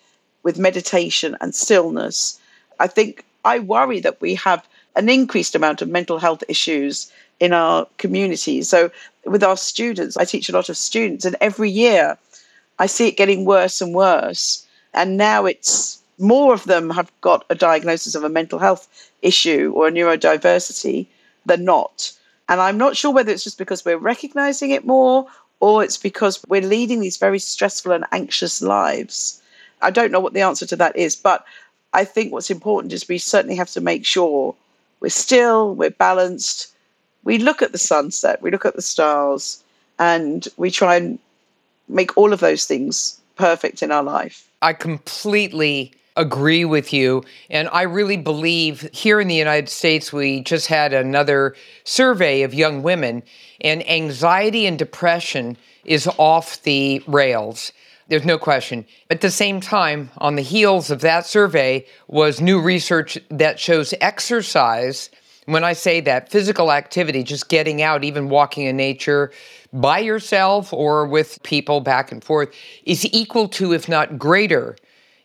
with 0.44 0.58
meditation 0.58 1.36
and 1.42 1.54
stillness 1.54 2.40
I 2.80 2.88
think 2.88 3.26
I 3.44 3.60
worry 3.60 4.00
that 4.02 4.20
we 4.22 4.36
have 4.36 4.68
an 4.96 5.10
increased 5.10 5.56
amount 5.56 5.82
of 5.82 5.90
mental 5.90 6.20
health 6.20 6.44
issues 6.48 7.12
in 7.40 7.54
our 7.54 7.88
communities. 7.98 8.70
So, 8.70 8.92
with 9.26 9.44
our 9.44 9.58
students, 9.58 10.18
I 10.18 10.26
teach 10.26 10.50
a 10.50 10.54
lot 10.54 10.70
of 10.70 10.78
students, 10.78 11.26
and 11.26 11.36
every 11.42 11.70
year 11.70 12.18
I 12.80 12.86
see 12.86 13.08
it 13.08 13.18
getting 13.18 13.46
worse 13.46 13.82
and 13.82 13.94
worse. 13.94 14.66
And 14.94 15.18
now 15.18 15.46
it's 15.46 16.02
more 16.18 16.54
of 16.54 16.64
them 16.66 16.90
have 16.92 17.12
got 17.22 17.46
a 17.50 17.56
diagnosis 17.56 18.16
of 18.16 18.24
a 18.24 18.30
mental 18.30 18.60
health 18.60 18.88
issue 19.22 19.74
or 19.76 19.88
a 19.88 19.92
neurodiversity 19.92 21.08
than 21.46 21.66
not. 21.66 22.12
And 22.48 22.62
I'm 22.62 22.78
not 22.78 22.96
sure 22.96 23.12
whether 23.12 23.32
it's 23.32 23.44
just 23.44 23.58
because 23.58 23.84
we're 23.84 23.98
recognizing 23.98 24.72
it 24.72 24.86
more 24.86 25.28
or 25.60 25.84
it's 25.84 25.98
because 25.98 26.44
we're 26.48 26.62
leading 26.62 27.00
these 27.00 27.18
very 27.18 27.40
stressful 27.40 27.92
and 27.92 28.06
anxious 28.12 28.62
lives. 28.62 29.42
I 29.82 29.92
don't 29.92 30.12
know 30.12 30.20
what 30.20 30.34
the 30.34 30.42
answer 30.42 30.66
to 30.68 30.76
that 30.78 30.96
is, 30.96 31.16
but 31.16 31.46
I 31.96 32.04
think 32.04 32.34
what's 32.34 32.52
important 32.52 32.92
is 32.92 33.08
we 33.08 33.18
certainly 33.18 33.56
have 33.56 33.72
to 33.72 33.80
make 33.80 34.06
sure 34.06 34.54
we're 35.00 35.10
still, 35.10 35.74
we're 35.74 35.92
balanced. 35.92 36.74
We 37.24 37.38
look 37.38 37.62
at 37.62 37.72
the 37.72 37.78
sunset, 37.78 38.42
we 38.42 38.52
look 38.52 38.66
at 38.66 38.76
the 38.76 38.82
stars, 38.82 39.64
and 39.98 40.46
we 40.58 40.72
try 40.72 40.98
and 40.98 41.20
make 41.88 42.18
all 42.18 42.34
of 42.34 42.42
those 42.42 42.66
things 42.66 43.20
perfect 43.38 43.82
in 43.82 43.92
our 43.92 44.04
life. 44.04 44.46
I 44.62 44.74
completely 44.74 45.94
agree 46.18 46.66
with 46.66 46.92
you. 46.92 47.24
And 47.50 47.70
I 47.72 47.84
really 47.84 48.18
believe 48.18 48.90
here 48.92 49.22
in 49.22 49.30
the 49.30 49.36
United 49.36 49.70
States, 49.70 50.12
we 50.12 50.42
just 50.42 50.68
had 50.68 50.92
another 50.92 51.56
survey 51.86 52.42
of 52.42 52.54
young 52.54 52.84
women, 52.84 53.24
and 53.62 53.90
anxiety 53.90 54.66
and 54.66 54.78
depression 54.78 55.56
is 55.86 56.10
off 56.18 56.62
the 56.64 57.02
rails. 57.08 57.72
There's 58.08 58.26
no 58.26 58.38
question. 58.38 58.86
At 59.10 59.22
the 59.22 59.32
same 59.32 59.60
time, 59.60 60.12
on 60.18 60.36
the 60.36 60.44
heels 60.44 60.92
of 60.92 61.02
that 61.02 61.26
survey 61.26 61.86
was 62.08 62.40
new 62.40 62.62
research 62.62 63.18
that 63.30 63.60
shows 63.60 63.94
exercise. 64.00 65.10
When 65.46 65.64
I 65.64 65.74
say 65.74 66.02
that, 66.02 66.30
physical 66.30 66.72
activity, 66.72 67.24
just 67.24 67.50
getting 67.50 67.82
out, 67.82 68.04
even 68.04 68.30
walking 68.30 68.66
in 68.66 68.78
nature 68.78 69.32
by 69.74 70.00
yourself 70.00 70.72
or 70.72 71.08
with 71.08 71.42
people 71.44 71.82
back 71.82 72.12
and 72.12 72.24
forth, 72.24 72.54
is 72.86 73.06
equal 73.12 73.48
to, 73.50 73.74
if 73.74 73.90
not 73.90 74.20
greater, 74.20 74.76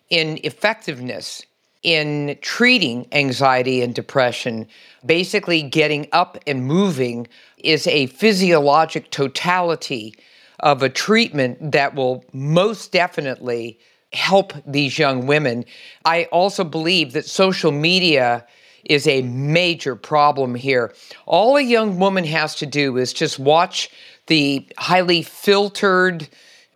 in 0.09 0.39
effectiveness 0.43 1.43
in 1.83 2.37
treating 2.43 3.07
anxiety 3.13 3.81
and 3.83 3.95
depression. 3.95 4.67
Basically, 5.05 5.63
getting 5.63 6.09
up 6.13 6.39
and 6.47 6.67
moving 6.67 7.27
is 7.59 7.87
a 7.87 8.07
physiologic 8.07 9.11
totality 9.11 10.15
of 10.61 10.83
a 10.83 10.89
treatment 10.89 11.73
that 11.73 11.95
will 11.95 12.25
most 12.33 12.93
definitely 12.93 13.79
help 14.13 14.53
these 14.67 14.99
young 14.99 15.27
women. 15.27 15.65
I 16.05 16.25
also 16.25 16.65
believe 16.65 17.13
that 17.13 17.27
social 17.27 17.73
media 17.73 18.47
is 18.85 19.07
a 19.07 19.23
major 19.23 19.95
problem 19.95 20.55
here. 20.55 20.95
All 21.27 21.57
a 21.57 21.63
young 21.63 21.99
woman 21.99 22.25
has 22.25 22.55
to 22.57 22.67
do 22.67 22.97
is 22.97 23.13
just 23.13 23.39
watch 23.39 23.91
the 24.27 24.67
highly 24.79 25.23
filtered 25.23 26.29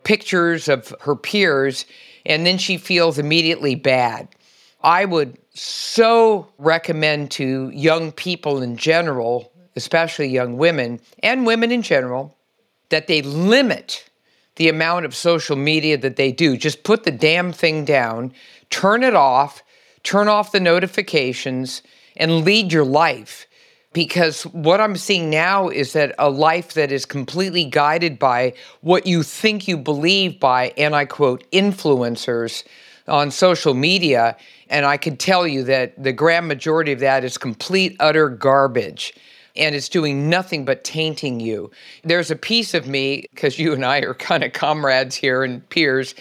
pictures 0.03 0.67
of 0.67 0.93
her 1.01 1.15
peers, 1.15 1.85
and 2.25 2.45
then 2.45 2.57
she 2.57 2.77
feels 2.77 3.17
immediately 3.17 3.75
bad. 3.75 4.27
I 4.81 5.05
would 5.05 5.37
so 5.53 6.47
recommend 6.57 7.31
to 7.31 7.69
young 7.73 8.11
people 8.11 8.61
in 8.61 8.77
general, 8.77 9.51
especially 9.75 10.27
young 10.27 10.57
women 10.57 10.99
and 11.23 11.45
women 11.45 11.71
in 11.71 11.81
general, 11.81 12.37
that 12.89 13.07
they 13.07 13.21
limit 13.21 14.09
the 14.55 14.69
amount 14.69 15.05
of 15.05 15.15
social 15.15 15.55
media 15.55 15.97
that 15.97 16.15
they 16.15 16.31
do. 16.31 16.57
Just 16.57 16.83
put 16.83 17.03
the 17.03 17.11
damn 17.11 17.51
thing 17.51 17.85
down, 17.85 18.33
turn 18.69 19.03
it 19.03 19.15
off, 19.15 19.63
turn 20.03 20.27
off 20.27 20.51
the 20.51 20.59
notifications, 20.59 21.81
and 22.15 22.45
lead 22.45 22.71
your 22.71 22.85
life. 22.85 23.47
Because 23.91 24.43
what 24.43 24.81
I'm 24.81 24.97
seeing 24.97 25.29
now 25.29 25.69
is 25.69 25.93
that 25.93 26.15
a 26.19 26.29
life 26.29 26.73
that 26.73 26.91
is 26.91 27.05
completely 27.05 27.63
guided 27.63 28.19
by 28.19 28.53
what 28.81 29.07
you 29.07 29.23
think 29.23 29.67
you 29.67 29.77
believe 29.77 30.39
by, 30.39 30.73
and 30.77 30.93
I 30.95 31.05
quote, 31.05 31.49
influencers 31.51 32.63
on 33.07 33.31
social 33.31 33.73
media. 33.73 34.35
And 34.69 34.85
I 34.85 34.97
can 34.97 35.15
tell 35.15 35.47
you 35.47 35.63
that 35.63 36.01
the 36.01 36.11
grand 36.11 36.47
majority 36.47 36.91
of 36.91 36.99
that 36.99 37.23
is 37.23 37.37
complete, 37.37 37.95
utter 37.99 38.29
garbage 38.29 39.13
and 39.55 39.75
it's 39.75 39.89
doing 39.89 40.29
nothing 40.29 40.65
but 40.65 40.83
tainting 40.83 41.39
you. 41.39 41.71
There's 42.03 42.31
a 42.31 42.35
piece 42.35 42.73
of 42.73 42.87
me, 42.87 43.27
because 43.33 43.57
you 43.57 43.73
and 43.73 43.85
I 43.85 43.99
are 43.99 44.13
kind 44.13 44.43
of 44.43 44.53
comrades 44.53 45.15
here 45.15 45.43
and 45.43 45.67
peers. 45.69 46.15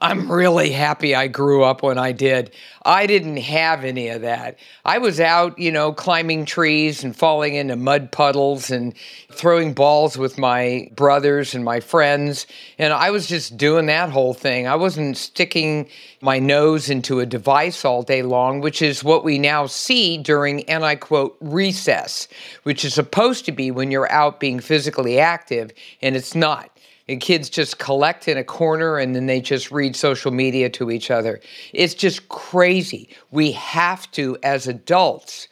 I'm 0.00 0.30
really 0.30 0.70
happy 0.70 1.14
I 1.14 1.26
grew 1.26 1.64
up 1.64 1.82
when 1.82 1.98
I 1.98 2.12
did. 2.12 2.52
I 2.84 3.06
didn't 3.06 3.38
have 3.38 3.84
any 3.84 4.08
of 4.08 4.22
that. 4.22 4.58
I 4.84 4.98
was 4.98 5.18
out, 5.18 5.58
you 5.58 5.72
know, 5.72 5.92
climbing 5.92 6.44
trees 6.44 7.02
and 7.02 7.14
falling 7.16 7.54
into 7.54 7.74
mud 7.74 8.12
puddles 8.12 8.70
and 8.70 8.94
throwing 9.32 9.74
balls 9.74 10.16
with 10.16 10.38
my 10.38 10.88
brothers 10.94 11.54
and 11.54 11.64
my 11.64 11.80
friends. 11.80 12.46
And 12.78 12.92
I 12.92 13.10
was 13.10 13.26
just 13.26 13.56
doing 13.56 13.86
that 13.86 14.10
whole 14.10 14.34
thing. 14.34 14.68
I 14.68 14.76
wasn't 14.76 15.16
sticking 15.16 15.88
my 16.20 16.38
nose 16.38 16.90
into 16.90 17.18
a 17.20 17.26
device 17.26 17.84
all 17.84 18.02
day 18.02 18.22
long, 18.22 18.60
which 18.60 18.80
is 18.80 19.02
what 19.02 19.24
we 19.24 19.38
now 19.38 19.66
see 19.66 20.16
during, 20.16 20.62
and 20.64 20.84
I 20.84 20.94
quote, 20.94 21.36
recess, 21.40 22.28
which 22.62 22.84
is 22.84 22.94
supposed 22.94 23.44
to 23.46 23.52
be 23.52 23.70
when 23.70 23.90
you're 23.90 24.10
out 24.10 24.38
being 24.38 24.60
physically 24.60 25.18
active, 25.18 25.72
and 26.00 26.14
it's 26.16 26.34
not 26.34 26.70
and 27.08 27.20
kids 27.20 27.48
just 27.48 27.78
collect 27.78 28.28
in 28.28 28.36
a 28.36 28.44
corner 28.44 28.98
and 28.98 29.16
then 29.16 29.26
they 29.26 29.40
just 29.40 29.70
read 29.70 29.96
social 29.96 30.30
media 30.30 30.68
to 30.70 30.90
each 30.90 31.10
other. 31.10 31.40
It's 31.72 31.94
just 31.94 32.28
crazy. 32.28 33.08
We 33.30 33.52
have 33.52 34.10
to, 34.12 34.36
as 34.42 34.66
adults, 34.66 35.48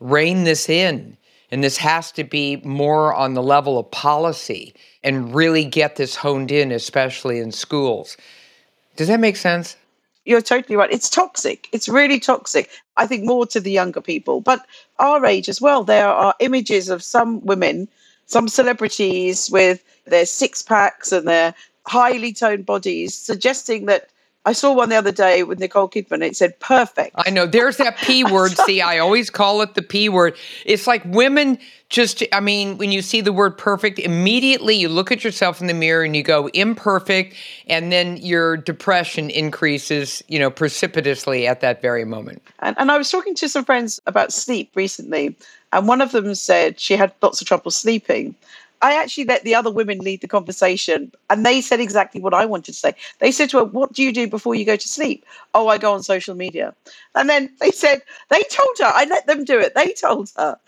rein 0.00 0.44
this 0.44 0.68
in. 0.68 1.16
And 1.50 1.62
this 1.62 1.76
has 1.76 2.10
to 2.12 2.24
be 2.24 2.56
more 2.64 3.14
on 3.14 3.34
the 3.34 3.42
level 3.42 3.78
of 3.78 3.90
policy 3.90 4.74
and 5.04 5.34
really 5.34 5.64
get 5.64 5.96
this 5.96 6.14
honed 6.16 6.50
in, 6.50 6.72
especially 6.72 7.38
in 7.40 7.52
schools. 7.52 8.16
Does 8.96 9.08
that 9.08 9.20
make 9.20 9.36
sense? 9.36 9.76
You're 10.24 10.40
totally 10.40 10.76
right. 10.76 10.90
It's 10.90 11.10
toxic. 11.10 11.68
It's 11.72 11.88
really 11.88 12.20
toxic. 12.20 12.70
I 12.96 13.06
think 13.06 13.24
more 13.24 13.44
to 13.46 13.60
the 13.60 13.70
younger 13.70 14.00
people, 14.00 14.40
but 14.40 14.64
our 14.98 15.26
age 15.26 15.48
as 15.48 15.60
well. 15.60 15.84
There 15.84 16.06
are 16.06 16.34
images 16.38 16.88
of 16.88 17.02
some 17.02 17.44
women, 17.44 17.88
some 18.26 18.48
celebrities 18.48 19.50
with 19.50 19.84
their 20.06 20.26
six 20.26 20.62
packs 20.62 21.12
and 21.12 21.26
their 21.26 21.54
highly 21.86 22.32
toned 22.32 22.66
bodies, 22.66 23.14
suggesting 23.14 23.86
that 23.86 24.08
I 24.44 24.52
saw 24.52 24.72
one 24.72 24.88
the 24.88 24.96
other 24.96 25.12
day 25.12 25.44
with 25.44 25.60
Nicole 25.60 25.88
Kidman. 25.88 26.22
It 26.22 26.36
said 26.36 26.58
perfect. 26.58 27.14
I 27.16 27.30
know. 27.30 27.46
There's 27.46 27.76
that 27.76 27.96
P 27.98 28.24
word. 28.30 28.56
See, 28.58 28.80
I 28.80 28.98
always 28.98 29.30
call 29.30 29.60
it 29.62 29.74
the 29.74 29.82
P 29.82 30.08
word. 30.08 30.36
It's 30.66 30.88
like 30.88 31.04
women 31.04 31.58
just, 31.88 32.24
I 32.32 32.40
mean, 32.40 32.76
when 32.76 32.90
you 32.90 33.02
see 33.02 33.20
the 33.20 33.32
word 33.32 33.56
perfect, 33.56 34.00
immediately 34.00 34.74
you 34.74 34.88
look 34.88 35.12
at 35.12 35.22
yourself 35.22 35.60
in 35.60 35.68
the 35.68 35.74
mirror 35.74 36.02
and 36.02 36.16
you 36.16 36.24
go 36.24 36.48
imperfect, 36.48 37.36
and 37.68 37.92
then 37.92 38.16
your 38.16 38.56
depression 38.56 39.30
increases, 39.30 40.24
you 40.26 40.40
know, 40.40 40.50
precipitously 40.50 41.46
at 41.46 41.60
that 41.60 41.80
very 41.80 42.04
moment. 42.04 42.42
And, 42.60 42.74
and 42.78 42.90
I 42.90 42.98
was 42.98 43.10
talking 43.10 43.36
to 43.36 43.48
some 43.48 43.64
friends 43.64 44.00
about 44.06 44.32
sleep 44.32 44.72
recently, 44.74 45.36
and 45.72 45.88
one 45.88 46.00
of 46.00 46.12
them 46.12 46.34
said 46.34 46.78
she 46.78 46.96
had 46.96 47.12
lots 47.22 47.40
of 47.40 47.46
trouble 47.46 47.70
sleeping. 47.70 48.34
I 48.82 48.94
actually 48.94 49.24
let 49.24 49.44
the 49.44 49.54
other 49.54 49.70
women 49.70 50.00
lead 50.00 50.20
the 50.20 50.28
conversation, 50.28 51.12
and 51.30 51.46
they 51.46 51.60
said 51.60 51.78
exactly 51.78 52.20
what 52.20 52.34
I 52.34 52.44
wanted 52.44 52.72
to 52.72 52.78
say. 52.78 52.94
They 53.20 53.30
said 53.30 53.48
to 53.50 53.58
her, 53.58 53.64
What 53.64 53.92
do 53.92 54.02
you 54.02 54.12
do 54.12 54.26
before 54.26 54.56
you 54.56 54.64
go 54.64 54.76
to 54.76 54.88
sleep? 54.88 55.24
Oh, 55.54 55.68
I 55.68 55.78
go 55.78 55.94
on 55.94 56.02
social 56.02 56.34
media. 56.34 56.74
And 57.14 57.30
then 57.30 57.50
they 57.60 57.70
said, 57.70 58.02
They 58.28 58.42
told 58.50 58.76
her, 58.80 58.92
I 58.92 59.04
let 59.04 59.26
them 59.26 59.44
do 59.44 59.58
it. 59.58 59.74
They 59.74 59.92
told 59.92 60.30
her, 60.36 60.58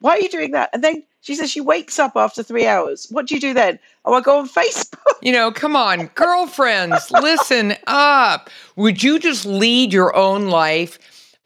Why 0.00 0.12
are 0.12 0.20
you 0.20 0.28
doing 0.28 0.52
that? 0.52 0.70
And 0.72 0.84
then 0.84 1.02
she 1.20 1.34
says 1.34 1.50
she 1.50 1.60
wakes 1.60 1.98
up 1.98 2.12
after 2.16 2.42
three 2.42 2.66
hours. 2.66 3.08
What 3.10 3.26
do 3.26 3.34
you 3.34 3.40
do 3.40 3.54
then? 3.54 3.78
Oh, 4.04 4.14
I 4.14 4.20
go 4.20 4.38
on 4.38 4.48
Facebook. 4.48 5.14
You 5.22 5.32
know, 5.32 5.50
come 5.50 5.74
on, 5.74 6.06
girlfriends, 6.14 7.10
listen 7.10 7.74
up. 7.86 8.50
Would 8.76 9.02
you 9.02 9.18
just 9.18 9.46
lead 9.46 9.92
your 9.92 10.14
own 10.14 10.48
life, 10.48 10.98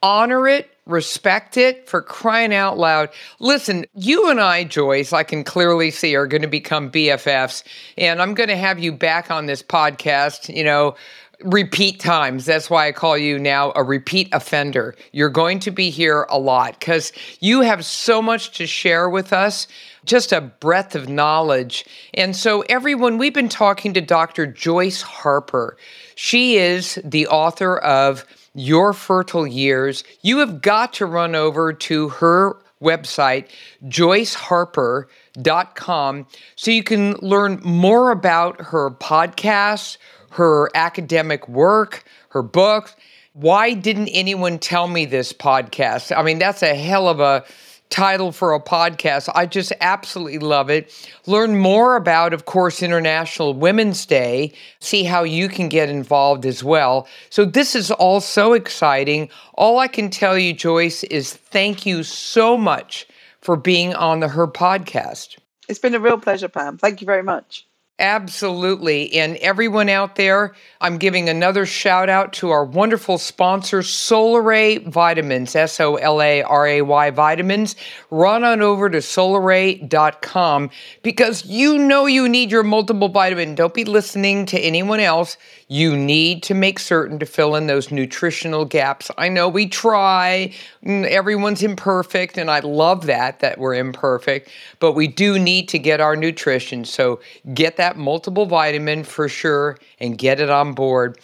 honor 0.02 0.48
it, 0.48 0.68
respect 0.88 1.56
it 1.56 1.88
for 1.88 2.02
crying 2.02 2.52
out 2.52 2.78
loud. 2.78 3.10
Listen, 3.38 3.84
you 3.94 4.28
and 4.30 4.40
I, 4.40 4.64
Joyce, 4.64 5.12
I 5.12 5.22
can 5.22 5.44
clearly 5.44 5.90
see 5.90 6.16
are 6.16 6.26
going 6.26 6.42
to 6.42 6.48
become 6.48 6.90
BFFs, 6.90 7.62
and 7.96 8.20
I'm 8.20 8.34
going 8.34 8.48
to 8.48 8.56
have 8.56 8.78
you 8.78 8.92
back 8.92 9.30
on 9.30 9.46
this 9.46 9.62
podcast, 9.62 10.54
you 10.54 10.64
know, 10.64 10.96
repeat 11.44 12.00
times. 12.00 12.46
That's 12.46 12.68
why 12.68 12.88
I 12.88 12.92
call 12.92 13.16
you 13.16 13.38
now 13.38 13.72
a 13.76 13.84
repeat 13.84 14.28
offender. 14.32 14.94
You're 15.12 15.28
going 15.28 15.60
to 15.60 15.70
be 15.70 15.90
here 15.90 16.26
a 16.30 16.38
lot 16.38 16.78
because 16.80 17.12
you 17.40 17.60
have 17.60 17.84
so 17.84 18.20
much 18.20 18.56
to 18.58 18.66
share 18.66 19.08
with 19.08 19.32
us, 19.32 19.68
just 20.04 20.32
a 20.32 20.40
breadth 20.40 20.94
of 20.94 21.08
knowledge. 21.08 21.84
And 22.14 22.34
so, 22.34 22.62
everyone, 22.62 23.18
we've 23.18 23.34
been 23.34 23.48
talking 23.48 23.94
to 23.94 24.00
Dr. 24.00 24.46
Joyce 24.46 25.02
Harper. 25.02 25.76
She 26.16 26.56
is 26.56 26.98
the 27.04 27.28
author 27.28 27.78
of 27.78 28.24
your 28.58 28.92
fertile 28.92 29.46
years, 29.46 30.04
you 30.22 30.38
have 30.38 30.60
got 30.60 30.92
to 30.94 31.06
run 31.06 31.34
over 31.34 31.72
to 31.72 32.08
her 32.08 32.56
website, 32.82 33.48
joyceharper.com, 33.84 36.26
so 36.56 36.70
you 36.70 36.82
can 36.82 37.12
learn 37.14 37.60
more 37.64 38.10
about 38.10 38.60
her 38.60 38.90
podcasts, 38.90 39.96
her 40.30 40.68
academic 40.74 41.48
work, 41.48 42.04
her 42.30 42.42
books. 42.42 42.94
Why 43.32 43.74
didn't 43.74 44.08
anyone 44.08 44.58
tell 44.58 44.88
me 44.88 45.04
this 45.04 45.32
podcast? 45.32 46.16
I 46.16 46.22
mean, 46.22 46.38
that's 46.38 46.62
a 46.62 46.74
hell 46.74 47.08
of 47.08 47.20
a 47.20 47.44
title 47.90 48.32
for 48.32 48.52
a 48.54 48.60
podcast. 48.60 49.28
I 49.34 49.46
just 49.46 49.72
absolutely 49.80 50.38
love 50.38 50.70
it. 50.70 50.92
Learn 51.26 51.58
more 51.58 51.96
about, 51.96 52.32
of 52.32 52.44
course, 52.44 52.82
International 52.82 53.54
Women's 53.54 54.06
Day, 54.06 54.52
see 54.80 55.04
how 55.04 55.22
you 55.22 55.48
can 55.48 55.68
get 55.68 55.88
involved 55.88 56.46
as 56.46 56.64
well. 56.64 57.06
So, 57.30 57.44
this 57.44 57.74
is 57.74 57.90
all 57.90 58.20
so 58.20 58.52
exciting. 58.52 59.28
All 59.54 59.78
I 59.78 59.88
can 59.88 60.10
tell 60.10 60.38
you, 60.38 60.52
Joyce, 60.52 61.04
is 61.04 61.34
thank 61.34 61.86
you 61.86 62.02
so 62.02 62.56
much 62.56 63.06
for 63.40 63.56
being 63.56 63.94
on 63.94 64.20
the 64.20 64.28
Her 64.28 64.46
podcast. 64.46 65.38
It's 65.68 65.78
been 65.78 65.94
a 65.94 66.00
real 66.00 66.18
pleasure, 66.18 66.48
Pam. 66.48 66.78
Thank 66.78 67.00
you 67.00 67.06
very 67.06 67.22
much. 67.22 67.67
Absolutely. 68.00 69.12
And 69.14 69.36
everyone 69.38 69.88
out 69.88 70.14
there, 70.14 70.54
I'm 70.80 70.98
giving 70.98 71.28
another 71.28 71.66
shout 71.66 72.08
out 72.08 72.32
to 72.34 72.50
our 72.50 72.64
wonderful 72.64 73.18
sponsor, 73.18 73.80
Solaray 73.80 74.86
Vitamins, 74.86 75.56
S 75.56 75.80
O 75.80 75.96
L 75.96 76.22
A 76.22 76.42
R 76.42 76.66
A 76.68 76.82
Y 76.82 77.10
Vitamins. 77.10 77.74
Run 78.12 78.44
on 78.44 78.62
over 78.62 78.88
to 78.88 78.98
solaray.com 78.98 80.70
because 81.02 81.44
you 81.46 81.76
know 81.76 82.06
you 82.06 82.28
need 82.28 82.52
your 82.52 82.62
multiple 82.62 83.08
vitamin. 83.08 83.56
Don't 83.56 83.74
be 83.74 83.84
listening 83.84 84.46
to 84.46 84.60
anyone 84.60 85.00
else. 85.00 85.36
You 85.66 85.96
need 85.96 86.42
to 86.44 86.54
make 86.54 86.78
certain 86.78 87.18
to 87.18 87.26
fill 87.26 87.54
in 87.54 87.66
those 87.66 87.90
nutritional 87.90 88.64
gaps. 88.64 89.10
I 89.18 89.28
know 89.28 89.48
we 89.48 89.68
try, 89.68 90.54
everyone's 90.82 91.62
imperfect, 91.62 92.38
and 92.38 92.50
I 92.50 92.60
love 92.60 93.06
that, 93.06 93.40
that 93.40 93.58
we're 93.58 93.74
imperfect, 93.74 94.48
but 94.78 94.92
we 94.92 95.08
do 95.08 95.38
need 95.38 95.68
to 95.68 95.78
get 95.78 96.00
our 96.00 96.16
nutrition. 96.16 96.86
So 96.86 97.20
get 97.52 97.76
that 97.76 97.87
multiple 97.96 98.46
vitamin 98.46 99.04
for 99.04 99.28
sure 99.28 99.78
and 99.98 100.18
get 100.18 100.40
it 100.40 100.50
on 100.50 100.72
board. 100.74 101.18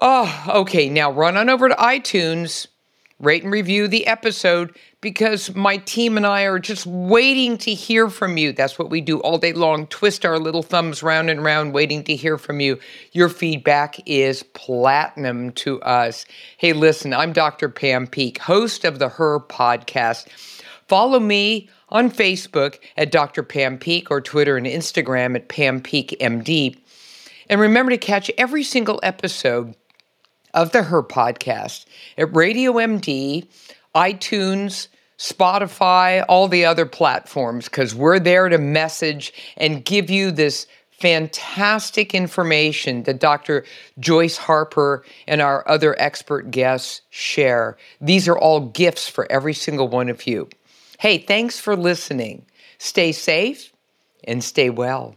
Oh, 0.00 0.44
okay. 0.48 0.88
Now 0.88 1.10
run 1.10 1.36
on 1.36 1.48
over 1.48 1.68
to 1.68 1.74
iTunes, 1.76 2.66
rate 3.20 3.44
and 3.44 3.52
review 3.52 3.88
the 3.88 4.06
episode 4.06 4.76
because 5.00 5.54
my 5.54 5.76
team 5.76 6.16
and 6.16 6.26
I 6.26 6.42
are 6.44 6.58
just 6.58 6.86
waiting 6.86 7.58
to 7.58 7.74
hear 7.74 8.08
from 8.08 8.36
you. 8.36 8.52
That's 8.52 8.78
what 8.78 8.90
we 8.90 9.00
do 9.00 9.20
all 9.20 9.38
day 9.38 9.52
long 9.52 9.86
twist 9.86 10.24
our 10.24 10.38
little 10.38 10.62
thumbs 10.62 11.02
round 11.02 11.30
and 11.30 11.44
round, 11.44 11.74
waiting 11.74 12.02
to 12.04 12.16
hear 12.16 12.38
from 12.38 12.60
you. 12.60 12.78
Your 13.12 13.28
feedback 13.28 14.00
is 14.06 14.42
platinum 14.42 15.52
to 15.52 15.80
us. 15.82 16.24
Hey, 16.56 16.72
listen, 16.72 17.12
I'm 17.12 17.32
Dr. 17.32 17.68
Pam 17.68 18.06
Peeke, 18.06 18.38
host 18.38 18.84
of 18.84 18.98
the 18.98 19.10
Her 19.10 19.40
podcast. 19.40 20.26
Follow 20.88 21.20
me 21.20 21.68
on 21.94 22.10
Facebook 22.10 22.80
at 22.96 23.12
Dr. 23.12 23.44
Pam 23.44 23.78
Peeke 23.78 24.10
or 24.10 24.20
Twitter 24.20 24.58
and 24.58 24.66
Instagram 24.66 25.36
at 25.36 25.48
Pam 25.48 25.80
Peeke 25.80 26.18
MD. 26.20 26.76
And 27.48 27.60
remember 27.60 27.90
to 27.90 27.98
catch 27.98 28.30
every 28.36 28.64
single 28.64 28.98
episode 29.02 29.74
of 30.52 30.72
the 30.72 30.82
Her 30.82 31.02
podcast 31.02 31.86
at 32.18 32.34
Radio 32.34 32.72
MD, 32.72 33.46
iTunes, 33.94 34.88
Spotify, 35.18 36.24
all 36.28 36.48
the 36.48 36.64
other 36.64 36.84
platforms, 36.84 37.66
because 37.66 37.94
we're 37.94 38.18
there 38.18 38.48
to 38.48 38.58
message 38.58 39.32
and 39.56 39.84
give 39.84 40.10
you 40.10 40.32
this 40.32 40.66
fantastic 40.90 42.14
information 42.14 43.04
that 43.04 43.20
Dr. 43.20 43.64
Joyce 44.00 44.36
Harper 44.36 45.04
and 45.28 45.40
our 45.40 45.68
other 45.68 45.94
expert 46.00 46.50
guests 46.50 47.02
share. 47.10 47.76
These 48.00 48.26
are 48.26 48.38
all 48.38 48.60
gifts 48.60 49.08
for 49.08 49.30
every 49.30 49.54
single 49.54 49.86
one 49.86 50.08
of 50.08 50.26
you. 50.26 50.48
Hey, 50.98 51.18
thanks 51.18 51.58
for 51.58 51.76
listening. 51.76 52.46
Stay 52.78 53.12
safe 53.12 53.72
and 54.24 54.42
stay 54.42 54.70
well. 54.70 55.16